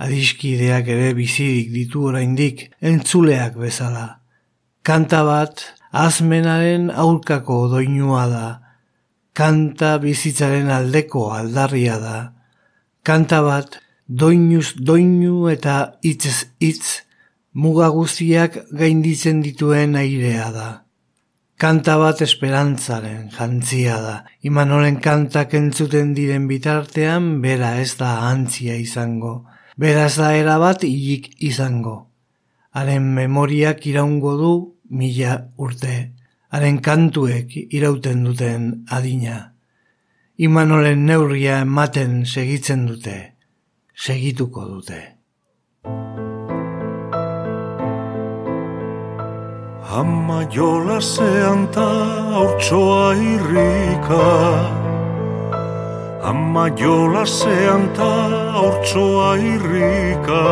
Adiskideak 0.00 0.88
ere 0.88 1.12
bizirik 1.16 1.68
ditu 1.74 2.06
oraindik 2.08 2.70
entzuleak 2.80 3.58
bezala. 3.60 4.06
Kanta 4.82 5.20
bat 5.28 5.60
azmenaren 5.92 6.88
aurkako 7.04 7.66
doinua 7.74 8.24
da. 8.32 8.46
Kanta 9.36 9.98
bizitzaren 10.00 10.70
aldeko 10.72 11.26
aldarria 11.36 11.98
da. 12.00 12.16
Kanta 13.04 13.42
bat 13.44 13.76
doinuz 14.08 14.72
doinu 14.76 15.48
eta 15.52 15.76
hitz 16.02 16.46
hitz 16.64 17.02
muga 17.52 17.88
guztiak 17.92 18.56
gainditzen 18.72 19.42
dituen 19.44 20.00
airea 20.00 20.48
da. 20.54 20.70
Kanta 21.60 21.98
bat 22.00 22.22
esperantzaren 22.24 23.28
jantzia 23.36 24.00
da. 24.00 24.16
Imanolen 24.48 24.96
kantak 25.04 25.52
entzuten 25.54 26.14
diren 26.16 26.48
bitartean, 26.48 27.42
bera 27.44 27.74
ez 27.84 27.98
da 28.00 28.14
antzia 28.32 28.80
izango. 28.80 29.49
Bera 29.80 30.02
ez 30.10 30.16
da 30.20 30.34
erabat 30.36 30.82
hilik 30.84 31.30
izango. 31.40 31.94
Haren 32.76 33.06
memoriak 33.16 33.86
iraungo 33.88 34.34
du 34.36 34.50
mila 34.92 35.38
urte. 35.56 35.94
Haren 36.52 36.80
kantuek 36.84 37.54
irauten 37.78 38.26
duten 38.26 38.66
adina. 38.96 39.38
Imanolen 40.36 41.06
neurria 41.08 41.62
ematen 41.64 42.26
segitzen 42.26 42.84
dute. 42.90 43.16
Segituko 43.96 44.66
dute. 44.74 45.00
Ama 50.02 50.44
jola 50.52 51.00
zean 51.00 51.66
ta 51.72 51.88
hautsoa 52.36 53.16
irrika 53.32 54.89
Ama 56.22 56.68
jola 56.76 57.24
zean 57.24 57.88
ta 57.96 58.12
hortzoa 58.52 59.30
irrika. 59.52 60.44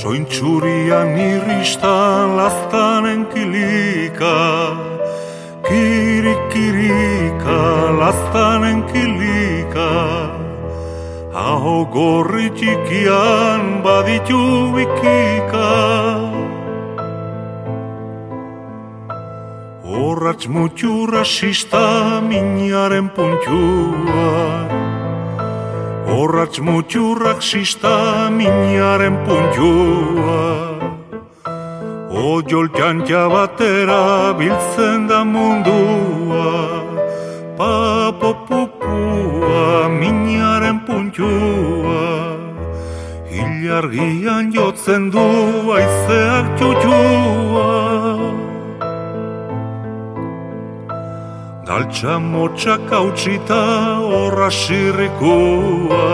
Sointxurian 0.00 1.12
irristan 1.30 2.36
laztanen 2.38 3.26
kilika. 3.32 4.36
Kirikirika 5.68 7.58
laztanen 8.00 8.80
kilika. 8.92 9.90
Aho 11.34 11.84
gorri 11.92 12.48
txikian 12.56 13.82
baditu 13.84 14.72
bikika 14.74 15.68
Horratz 20.08 20.46
mutxurra 20.46 21.22
sista 21.22 22.20
minaren 22.28 23.08
puntua. 23.16 24.28
Horratz 26.08 26.60
mutxurrak 26.66 27.42
sista 27.42 28.30
minaren 28.38 29.16
puntua. 29.26 30.46
Ojol 32.08 32.70
txantxa 32.76 33.22
batera 33.34 34.32
biltzen 34.38 35.04
da 35.10 35.20
mundua. 35.34 36.56
Papo 37.60 38.32
pupua 38.48 39.92
minaren 40.00 40.80
puntua. 40.88 42.08
Hilargian 43.28 44.56
jotzen 44.56 45.12
du 45.12 45.28
aizeak 45.76 46.56
txutxua 46.56 47.97
Galtza 51.68 52.18
motxa 52.18 52.78
kautsita 52.88 53.60
horra 54.10 54.50
sirrikua 54.50 56.06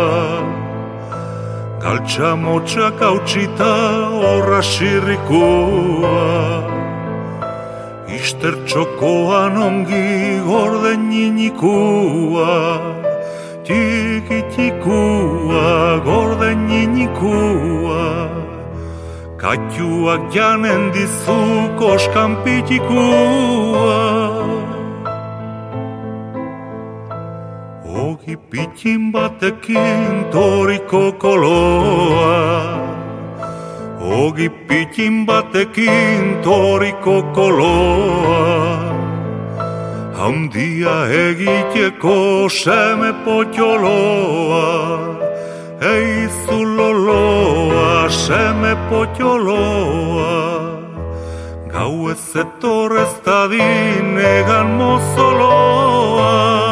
Galtza 1.82 2.30
motxa 2.44 2.88
kautsita 2.98 3.72
horra 4.22 4.60
sirrikua 4.72 6.22
Ister 8.18 8.54
txokoan 8.66 9.54
ongi 9.66 10.08
gorden 10.48 11.00
ninikua 11.12 12.54
Tikitikua 13.62 15.66
gorden 16.08 16.58
ninikua 16.66 18.04
Katiuak 19.38 20.22
janen 20.34 20.82
dizu 20.90 21.40
koskan 21.78 22.30
pitikua 22.42 24.02
pitin 28.54 29.12
batekin 29.12 30.24
toriko 30.30 31.12
koloa. 31.12 32.38
Ogi 34.00 34.48
pitin 34.48 35.26
batekin 35.26 36.38
toriko 36.42 37.22
koloa. 37.34 38.94
Handia 40.18 40.96
egiteko 41.24 42.48
seme 42.48 43.10
potxoloa 43.24 44.68
Eizu 45.92 46.58
loloa 46.76 48.08
seme 48.08 48.72
potxoloa 48.88 50.34
Gau 51.72 52.10
ez 52.12 52.36
etorrez 52.42 53.14
dadin 53.26 54.14
egan 54.36 54.68
mozoloa 54.78 56.63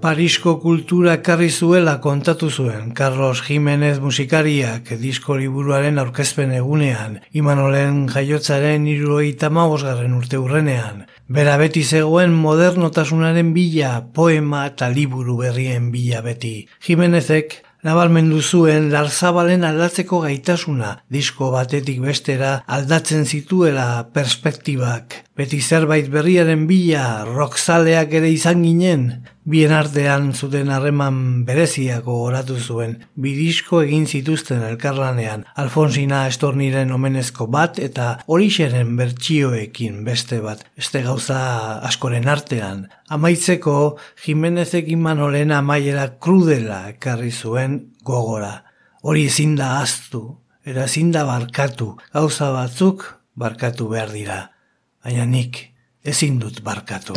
Parisko 0.00 0.54
kultura 0.62 1.18
ekarri 1.18 1.50
zuela 1.52 1.98
kontatu 2.00 2.48
zuen 2.48 2.94
Carlos 2.96 3.42
Jimenez 3.44 3.98
musikariak 4.00 4.94
disko 5.02 5.36
liburuaren 5.36 6.00
aurkezpen 6.00 6.54
egunean, 6.56 7.18
Imanolen 7.36 8.06
jaiotzaren 8.08 8.86
irurogeita 8.88 9.50
garren 9.50 10.14
urte 10.16 10.38
urrenean. 10.38 11.04
Bera 11.28 11.58
beti 11.58 11.84
zegoen 11.84 12.32
modernotasunaren 12.32 13.52
bila, 13.52 14.00
poema 14.14 14.66
eta 14.66 14.88
liburu 14.88 15.36
berrien 15.36 15.90
bila 15.92 16.22
beti. 16.22 16.66
Jimenezek 16.80 17.60
nabalmendu 17.82 18.40
zuen 18.42 18.90
larzabalen 18.92 19.64
aldatzeko 19.64 20.20
gaitasuna, 20.24 20.96
disko 21.08 21.50
batetik 21.54 22.00
bestera 22.00 22.62
aldatzen 22.66 23.24
zituela 23.24 24.08
perspektibak. 24.14 25.24
Beti 25.36 25.60
zerbait 25.60 26.10
berriaren 26.12 26.66
bila, 26.68 27.24
rockzaleak 27.24 28.12
ere 28.20 28.32
izan 28.32 28.62
ginen, 28.66 29.06
Bien 29.44 29.72
artean 29.72 30.34
zuten 30.34 30.68
harreman 30.68 31.46
bereziako 31.48 32.12
oratu 32.26 32.58
zuen, 32.60 32.98
bidisko 33.16 33.78
egin 33.86 34.04
zituzten 34.04 34.60
elkarlanean, 34.66 35.46
Alfonsina 35.56 36.26
estorniren 36.28 36.92
omenezko 36.92 37.46
bat 37.48 37.78
eta 37.80 38.10
horixeren 38.28 38.92
bertsioekin 38.98 40.02
beste 40.04 40.42
bat, 40.44 40.66
beste 40.76 41.00
gauza 41.06 41.40
askoren 41.88 42.28
artean. 42.28 42.84
Amaitzeko, 43.08 43.96
Jimenezek 44.26 44.90
Imanolen 44.92 45.56
amaiera 45.56 46.10
krudela 46.20 46.82
ekarri 46.90 47.32
zuen 47.32 47.78
gogora. 48.04 48.58
Hori 49.00 49.24
ezin 49.30 49.56
da 49.56 49.78
aztu, 49.80 50.36
eta 50.68 50.84
ezin 50.84 51.14
da 51.16 51.24
barkatu, 51.24 51.94
gauza 52.12 52.52
batzuk 52.52 53.06
barkatu 53.40 53.88
behar 53.88 54.12
dira. 54.12 54.42
Baina 55.00 55.24
nik 55.24 55.64
ezin 56.04 56.36
dut 56.44 56.60
barkatu. 56.60 57.16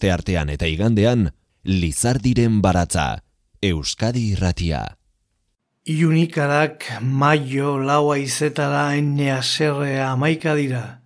Aste 0.00 0.12
artean 0.12 0.48
eta 0.48 0.64
igandean, 0.64 1.28
Lizardiren 1.68 2.62
baratza, 2.64 3.20
Euskadi 3.60 4.30
irratia. 4.32 4.96
Iunikarak 5.84 6.86
maio 7.02 7.76
laua 7.76 8.16
izetara 8.16 8.94
ennea 8.96 9.42
serrea 9.42 10.12
amaika 10.14 10.54
dira. 10.56 11.02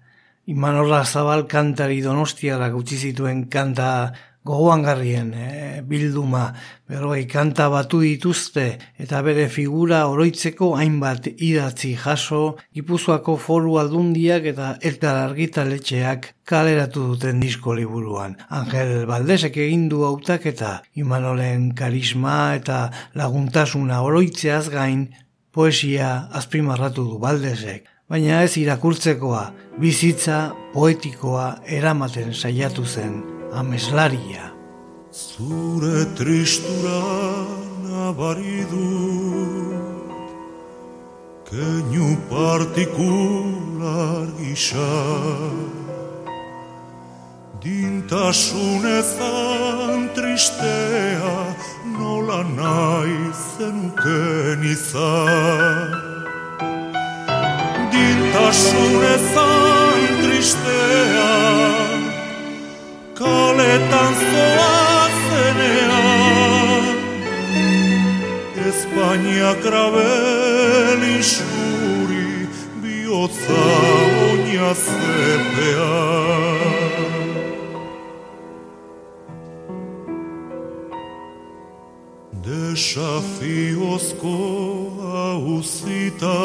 Imanorra 0.47 1.03
zabal 1.05 1.49
kantari 1.51 2.03
donostiarak 2.07 2.77
utzi 2.79 3.01
zituen 3.09 3.49
kanta 3.51 4.13
gogoan 4.45 4.83
garrien 4.85 5.33
eh, 5.35 5.81
bilduma, 5.89 6.53
berroi 6.89 7.25
kanta 7.27 7.71
batu 7.73 8.03
dituzte 8.03 8.67
eta 9.01 9.23
bere 9.25 9.47
figura 9.49 10.03
oroitzeko 10.13 10.75
hainbat 10.77 11.31
idatzi 11.33 11.95
jaso, 11.97 12.57
Gipuzkoako 12.77 13.39
foru 13.41 13.79
aldundiak 13.81 14.45
eta 14.53 14.75
elkar 14.83 15.23
argitaletxeak 15.31 16.35
kaleratu 16.45 17.09
duten 17.15 17.41
disko 17.41 17.75
liburuan. 17.79 18.37
Angel 18.51 19.07
Baldesek 19.09 19.57
egindu 19.65 20.05
hautak 20.05 20.47
eta 20.53 20.77
Imanolen 21.01 21.71
karisma 21.79 22.55
eta 22.59 22.91
laguntasuna 23.17 24.03
oroitzeaz 24.05 24.69
gain 24.69 25.09
poesia 25.53 26.29
azpimarratu 26.33 27.09
du 27.09 27.21
Baldesek. 27.23 27.89
Baina 28.11 28.43
ez 28.45 28.59
irakurtzekoa, 28.61 29.47
bizitza 29.81 30.51
poetikoa 30.75 31.55
eramaten 31.81 32.35
saiatu 32.35 32.85
zen 32.85 33.34
ameslaria. 33.55 34.51
Zure 35.15 36.05
tristura 36.19 37.01
nabaridu 37.87 38.91
Keinu 41.47 42.09
partikular 42.31 44.27
gisa 44.39 44.91
Dintasun 47.63 48.83
ezan 48.99 50.11
tristea 50.17 51.37
Nola 51.95 52.43
nahi 52.59 53.21
zenuken 53.55 54.61
izan 54.75 55.95
Dintasun 57.95 58.99
ezan 59.15 60.03
tristea 60.27 61.74
kaletan 63.65 64.15
zoa 64.15 65.09
zenean 65.29 66.85
Espainia 68.69 69.53
krabel 69.63 71.03
isuri 71.19 72.49
bihotza 72.83 73.65
oina 74.27 74.71
zepea 74.85 75.95
Desafiozko 82.45 84.37
hauzita 85.01 86.39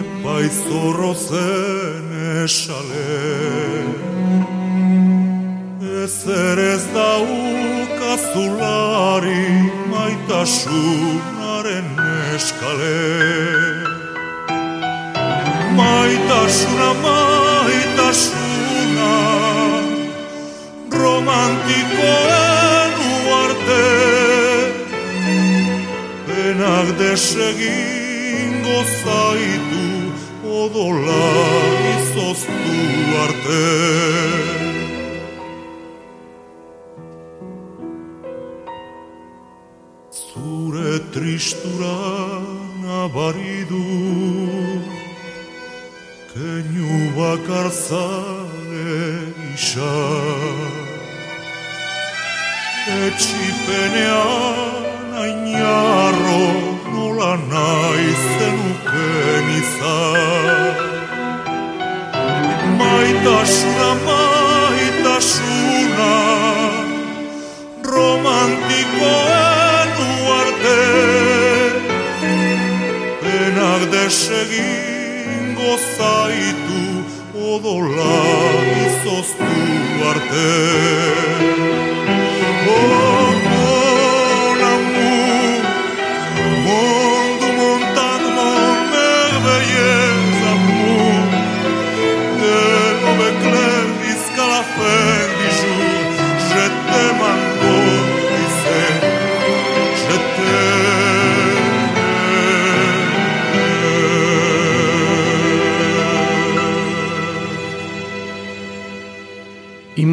Epaizorro 0.00 1.12
zen 1.14 2.08
esale 2.44 4.15
Ezer 6.06 6.58
ez 6.58 6.84
dauka 6.94 8.12
zulari 8.30 9.46
maitasunaren 9.90 11.88
eskale 12.34 12.98
Maitasuna, 15.78 16.90
maitasuna 17.02 19.14
Romantikoen 21.00 22.92
uarte 23.26 23.86
Penak 26.28 26.88
desegin 27.02 28.52
gozaitu 28.68 29.86
odola 30.62 31.26
izoztu 31.96 32.78
arte 33.26 33.64
Tristura 41.36 42.40
nabaridu 42.80 43.84
Keinu 46.32 47.12
bakar 47.16 47.68
zale 47.68 49.28
isa 49.52 49.96
Etxipenean 53.04 55.12
ainarro 55.24 56.44
nola 56.88 57.32
nahi 57.52 58.10
zenuken 58.32 59.46
izan 59.60 60.74
Maitasuna, 62.80 63.90
maitasuna 64.08 66.12
Romantikoen 67.92 69.25
Penak 74.26 74.48
desegin 74.50 75.54
gozaitu 75.54 76.82
Odola 77.34 78.16
izoztu 78.86 79.50
arte 80.10 81.95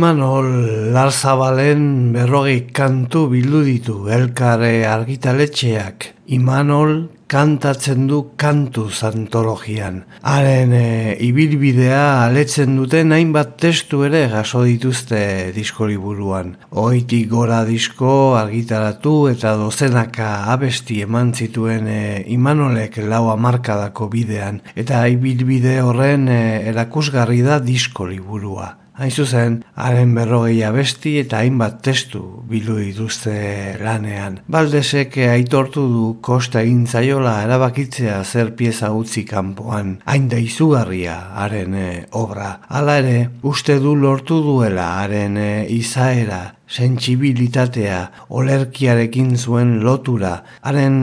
Imanol 0.04 0.92
Larzabalen 0.92 2.12
berrogei 2.12 2.66
kantu 2.76 3.22
bildu 3.32 3.62
ditu 3.64 3.94
elkare 4.12 4.84
argitaletxeak. 4.84 6.10
Imanol 6.36 6.92
kantatzen 7.32 8.10
du 8.10 8.18
kantuz 8.36 9.00
antologian. 9.08 10.02
Haren 10.28 10.76
e, 10.76 11.16
ibilbidea 11.24 12.26
aletzen 12.26 12.76
duten 12.82 13.16
hainbat 13.16 13.56
testu 13.64 14.04
ere 14.10 14.26
jaso 14.34 14.66
dituzte 14.68 15.24
diskoliburuan. 15.56 16.58
Oitik 16.84 17.32
gora 17.32 17.64
disko 17.64 18.36
argitaratu 18.42 19.16
eta 19.32 19.56
dozenaka 19.56 20.34
abesti 20.52 21.00
eman 21.08 21.32
zituen 21.32 21.88
e, 21.88 22.04
Imanolek 22.36 23.00
lau 23.08 23.30
amarkadako 23.38 24.12
bidean. 24.12 24.60
Eta 24.76 25.08
ibilbide 25.16 25.80
horren 25.80 26.28
e, 26.28 26.42
erakusgarri 26.76 27.40
da 27.48 27.64
diskoliburua. 27.64 28.74
Hain 28.94 29.10
zuzen, 29.10 29.54
haren 29.74 30.12
berrogei 30.14 30.60
abesti 30.68 31.16
eta 31.24 31.40
hainbat 31.42 31.80
testu 31.82 32.22
bilu 32.50 32.76
dituzte 32.78 33.34
lanean. 33.82 34.38
Baldesek 34.46 35.18
aitortu 35.34 35.88
du 35.90 36.04
kosta 36.22 36.62
egin 36.62 36.86
zaiola 36.86 37.40
erabakitzea 37.48 38.20
zer 38.24 38.54
pieza 38.60 38.92
utzi 38.94 39.26
kanpoan. 39.26 39.96
Hain 40.06 40.30
da 40.30 40.38
izugarria 40.38 41.18
haren 41.42 41.74
e, 41.74 41.88
obra. 42.12 42.60
Hala 42.70 43.00
ere, 43.02 43.18
uste 43.42 43.80
du 43.82 43.96
lortu 43.98 44.44
duela 44.46 44.92
haren 45.02 45.42
e, 45.42 45.52
izaera 45.74 46.44
sentsibilitatea, 46.70 48.00
olerkiarekin 48.34 49.36
zuen 49.38 49.76
lotura, 49.84 50.38
haren 50.64 50.96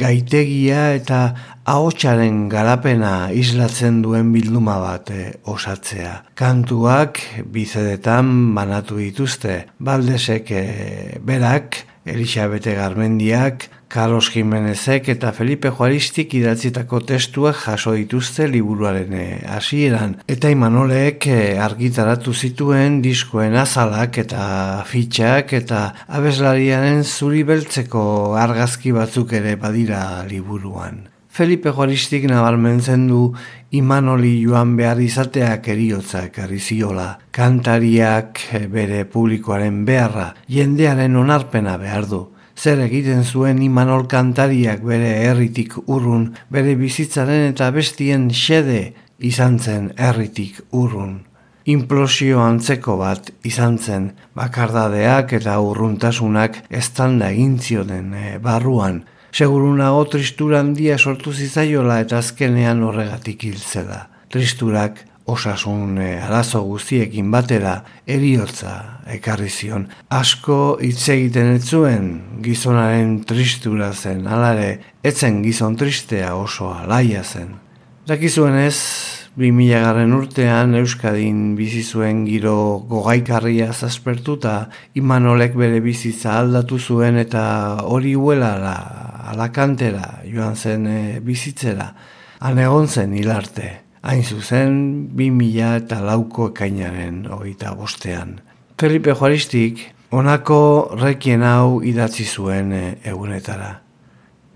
gaitegia 0.00 0.92
eta 0.96 1.20
ahotsaren 1.68 2.46
garapena 2.48 3.28
islatzen 3.34 4.00
duen 4.04 4.32
bilduma 4.32 4.78
bat 4.80 5.10
eh, 5.12 5.32
osatzea. 5.44 6.14
Kantuak 6.38 7.20
bizedetan 7.52 8.54
banatu 8.56 9.00
dituzte, 9.02 9.64
baldesek 9.78 10.52
eh, 10.54 11.18
berak, 11.20 11.82
Elisabete 12.08 12.74
Garmendiak, 12.74 13.68
Carlos 13.88 14.28
Jimenezek 14.30 15.08
eta 15.08 15.30
Felipe 15.32 15.70
Juaristik 15.72 16.34
idatzitako 16.36 17.00
testuak 17.08 17.56
jaso 17.62 17.94
dituzte 17.96 18.44
liburuaren 18.52 19.14
eh, 19.16 19.40
hasieran 19.48 20.18
eta 20.28 20.50
Imanolek 20.52 21.28
eh, 21.32 21.56
argitaratu 21.64 22.34
zituen 22.36 23.00
diskoen 23.04 23.56
azalak 23.56 24.20
eta 24.24 24.84
fitxak 24.88 25.56
eta 25.62 25.82
abeslariaren 26.20 27.00
zuri 27.04 27.46
beltzeko 27.48 28.02
argazki 28.36 28.92
batzuk 28.92 29.32
ere 29.40 29.56
badira 29.56 30.02
liburuan. 30.28 31.06
Felipe 31.38 31.70
Juaristik 31.72 32.24
nabarmentzen 32.28 33.06
du 33.08 33.22
Imanoli 33.70 34.40
joan 34.42 34.76
behar 34.76 35.00
izateak 35.04 35.68
eriotzak 35.68 36.38
arriziola, 36.40 37.18
kantariak 37.30 38.40
eh, 38.52 38.66
bere 38.66 39.04
publikoaren 39.04 39.84
beharra, 39.84 40.32
jendearen 40.48 41.16
onarpena 41.16 41.76
behar 41.76 42.08
du 42.08 42.24
zer 42.58 42.80
egiten 42.82 43.22
zuen 43.24 43.60
Imanol 43.62 44.06
kantariak 44.10 44.82
bere 44.82 45.12
herritik 45.28 45.76
urrun, 45.86 46.32
bere 46.50 46.74
bizitzaren 46.80 47.52
eta 47.52 47.70
bestien 47.74 48.28
xede 48.34 48.80
izan 49.30 49.58
zen 49.58 49.92
herritik 49.96 50.58
urrun. 50.74 51.20
Implosio 51.68 52.40
antzeko 52.42 52.96
bat 52.98 53.30
izan 53.46 53.76
zen 53.78 54.10
bakardadeak 54.38 55.34
eta 55.38 55.58
urruntasunak 55.60 56.62
estanda 56.82 57.30
egintzionen 57.34 58.14
e, 58.14 58.24
eh, 58.24 58.38
barruan. 58.42 59.02
Seguruna 59.32 59.92
o 59.92 60.04
tristura 60.08 60.60
handia 60.60 60.96
sortu 60.98 61.32
zitzaiola 61.32 62.00
eta 62.04 62.18
azkenean 62.22 62.82
horregatik 62.82 63.44
hiltzela. 63.44 64.06
Tristurak 64.32 65.04
osasun 65.28 65.98
e, 66.00 66.08
arazo 66.24 66.62
guztiekin 66.64 67.30
batera 67.30 67.74
eriotza 68.08 68.74
ekarri 69.12 69.50
zion. 69.52 69.86
Asko 70.08 70.78
hitz 70.80 71.08
egiten 71.12 71.52
ez 71.58 71.64
zuen 71.68 72.08
gizonaren 72.44 73.18
tristura 73.28 73.92
zen 73.92 74.26
alare, 74.26 74.78
etzen 75.04 75.42
gizon 75.44 75.76
tristea 75.76 76.34
oso 76.36 76.72
alaia 76.72 77.22
zen. 77.24 77.52
Dakizuenez, 78.08 78.78
2000garren 79.38 80.10
urtean 80.16 80.72
Euskadin 80.74 81.52
bizi 81.54 81.84
zuen 81.86 82.24
giro 82.26 82.82
gogaikarria 82.90 83.68
zazpertuta 83.70 84.54
Imanolek 84.98 85.52
bere 85.54 85.78
bizitza 85.78 86.32
aldatu 86.40 86.80
zuen 86.82 87.14
eta 87.20 87.42
hori 87.86 88.16
huelara, 88.18 88.74
alakantera 89.30 90.24
joan 90.26 90.56
zen 90.56 90.88
e, 90.90 91.02
bizitzera. 91.22 91.86
Han 92.42 92.58
egon 92.58 92.90
zen 92.90 93.14
hilarte, 93.14 93.68
hain 94.02 94.24
zuzen 94.24 94.80
2000 95.14 95.84
eta 95.84 96.00
lauko 96.02 96.48
ekainaren 96.50 97.20
hogeita 97.30 97.76
bostean. 97.78 98.40
Felipe 98.74 99.14
Juaristik 99.14 99.84
honako 100.10 100.96
rekien 100.98 101.44
hau 101.46 101.78
idatzi 101.86 102.26
zuen 102.26 102.72
e, 102.74 102.82
egunetara. 103.06 103.76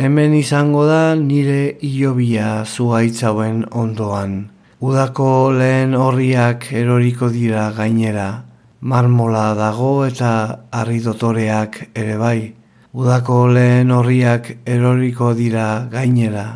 Hemen 0.03 0.35
izango 0.35 0.89
da 0.91 1.15
nire 1.15 1.77
hilobia 1.87 2.65
zuaitzauen 2.67 3.63
ondoan 3.71 4.41
Udako 4.83 5.53
lehen 5.55 5.93
horriak 5.95 6.65
eroriko 6.75 7.29
dira 7.31 7.69
gainera. 7.77 8.43
Marmola 8.81 9.53
dago 9.55 9.93
eta 10.03 10.31
harri 10.75 10.99
dotoreak 11.05 11.77
ere 11.95 12.17
bai. 12.19 12.53
Udako 12.91 13.37
lehen 13.55 13.93
horriak 13.95 14.51
eroriko 14.67 15.35
dira 15.39 15.87
gainera. 15.93 16.47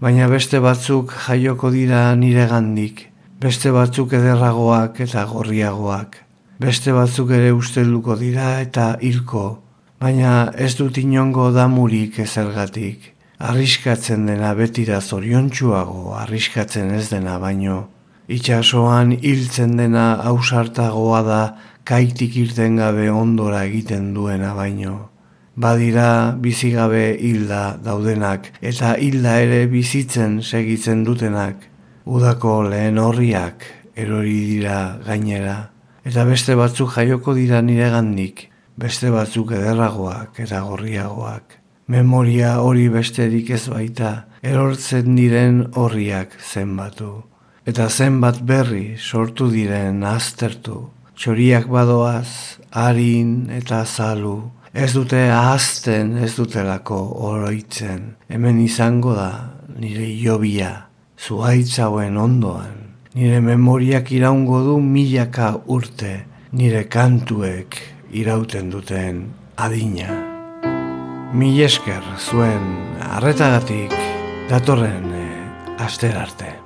Baina 0.00 0.28
beste 0.28 0.60
batzuk 0.60 1.14
jaioko 1.24 1.70
dira 1.72 2.02
nire 2.16 2.44
gandik, 2.52 3.00
beste 3.40 3.72
batzuk 3.72 4.12
ederragoak 4.12 5.00
eta 5.06 5.24
gorriagoak, 5.32 6.18
beste 6.60 6.92
batzuk 6.92 7.32
ere 7.36 7.50
ustelduko 7.56 8.16
dira 8.16 8.58
eta 8.60 8.94
hilko, 9.00 9.46
baina 10.00 10.52
ez 10.56 10.74
dut 10.76 11.00
inongo 11.00 11.50
damurik 11.52 12.18
ezergatik, 12.24 13.14
arriskatzen 13.40 14.26
dena 14.28 14.52
betira 14.54 15.00
zoriontsuago, 15.00 16.12
arriskatzen 16.20 16.90
ez 16.92 17.06
dena 17.08 17.38
baino, 17.40 17.86
itxasoan 18.28 19.14
hiltzen 19.16 19.78
dena 19.78 20.12
ausartagoa 20.28 21.22
da 21.24 21.40
kaitik 21.88 22.36
irten 22.36 22.76
gabe 22.76 23.08
ondora 23.10 23.64
egiten 23.64 24.12
duena 24.14 24.52
baino. 24.54 25.08
Badira 25.60 26.36
bizigabe 26.40 27.16
hilda 27.16 27.62
daudenak 27.84 28.52
eta 28.60 28.92
hilda 29.00 29.38
ere 29.40 29.64
bizitzen 29.72 30.38
segitzen 30.42 31.02
dutenak. 31.04 31.56
Udako 32.06 32.62
lehen 32.68 33.00
horriak 33.00 33.64
erori 33.96 34.38
dira 34.52 35.00
gainera. 35.06 35.56
Eta 36.04 36.24
beste 36.28 36.56
batzuk 36.56 36.92
jaioko 36.94 37.34
dira 37.36 37.60
nire 37.64 37.90
gandik 37.92 38.46
beste 38.80 39.10
batzuk 39.12 39.52
ederragoak 39.56 40.38
eta 40.44 40.62
gorriagoak 40.68 41.59
memoria 41.90 42.54
hori 42.62 42.86
besterik 42.92 43.50
ez 43.56 43.64
baita 43.72 44.12
erortzen 44.52 45.18
diren 45.18 45.66
horriak 45.74 46.38
zenbatu 46.52 47.10
eta 47.66 47.88
zenbat 47.90 48.40
berri 48.46 48.86
sortu 48.96 49.50
diren 49.52 50.04
aztertu 50.06 50.78
txoriak 51.20 51.66
badoaz, 51.68 52.56
harin 52.72 53.50
eta 53.52 53.84
zalu, 53.84 54.38
Ez 54.70 54.92
dute 54.94 55.18
ahazten, 55.34 56.12
ez 56.22 56.36
dutelako 56.36 57.00
oroitzen. 57.26 58.12
Hemen 58.30 58.60
izango 58.62 59.16
da 59.16 59.50
nire 59.82 60.06
jobia, 60.14 60.70
zuaitzauen 61.18 62.16
ondoan. 62.16 62.78
Nire 63.18 63.42
memoriak 63.42 64.14
iraungo 64.14 64.62
du 64.68 64.78
milaka 64.78 65.56
urte, 65.66 66.20
nire 66.54 66.86
kantuek 66.86 67.82
irauten 68.14 68.70
duten 68.70 69.24
adina. 69.58 70.29
Mil 71.30 71.60
esker 71.62 72.02
zuen 72.18 72.64
arretagatik 73.06 73.94
datorren 74.50 75.12
eh, 75.14 75.84
aster 75.86 76.18
arte. 76.18 76.59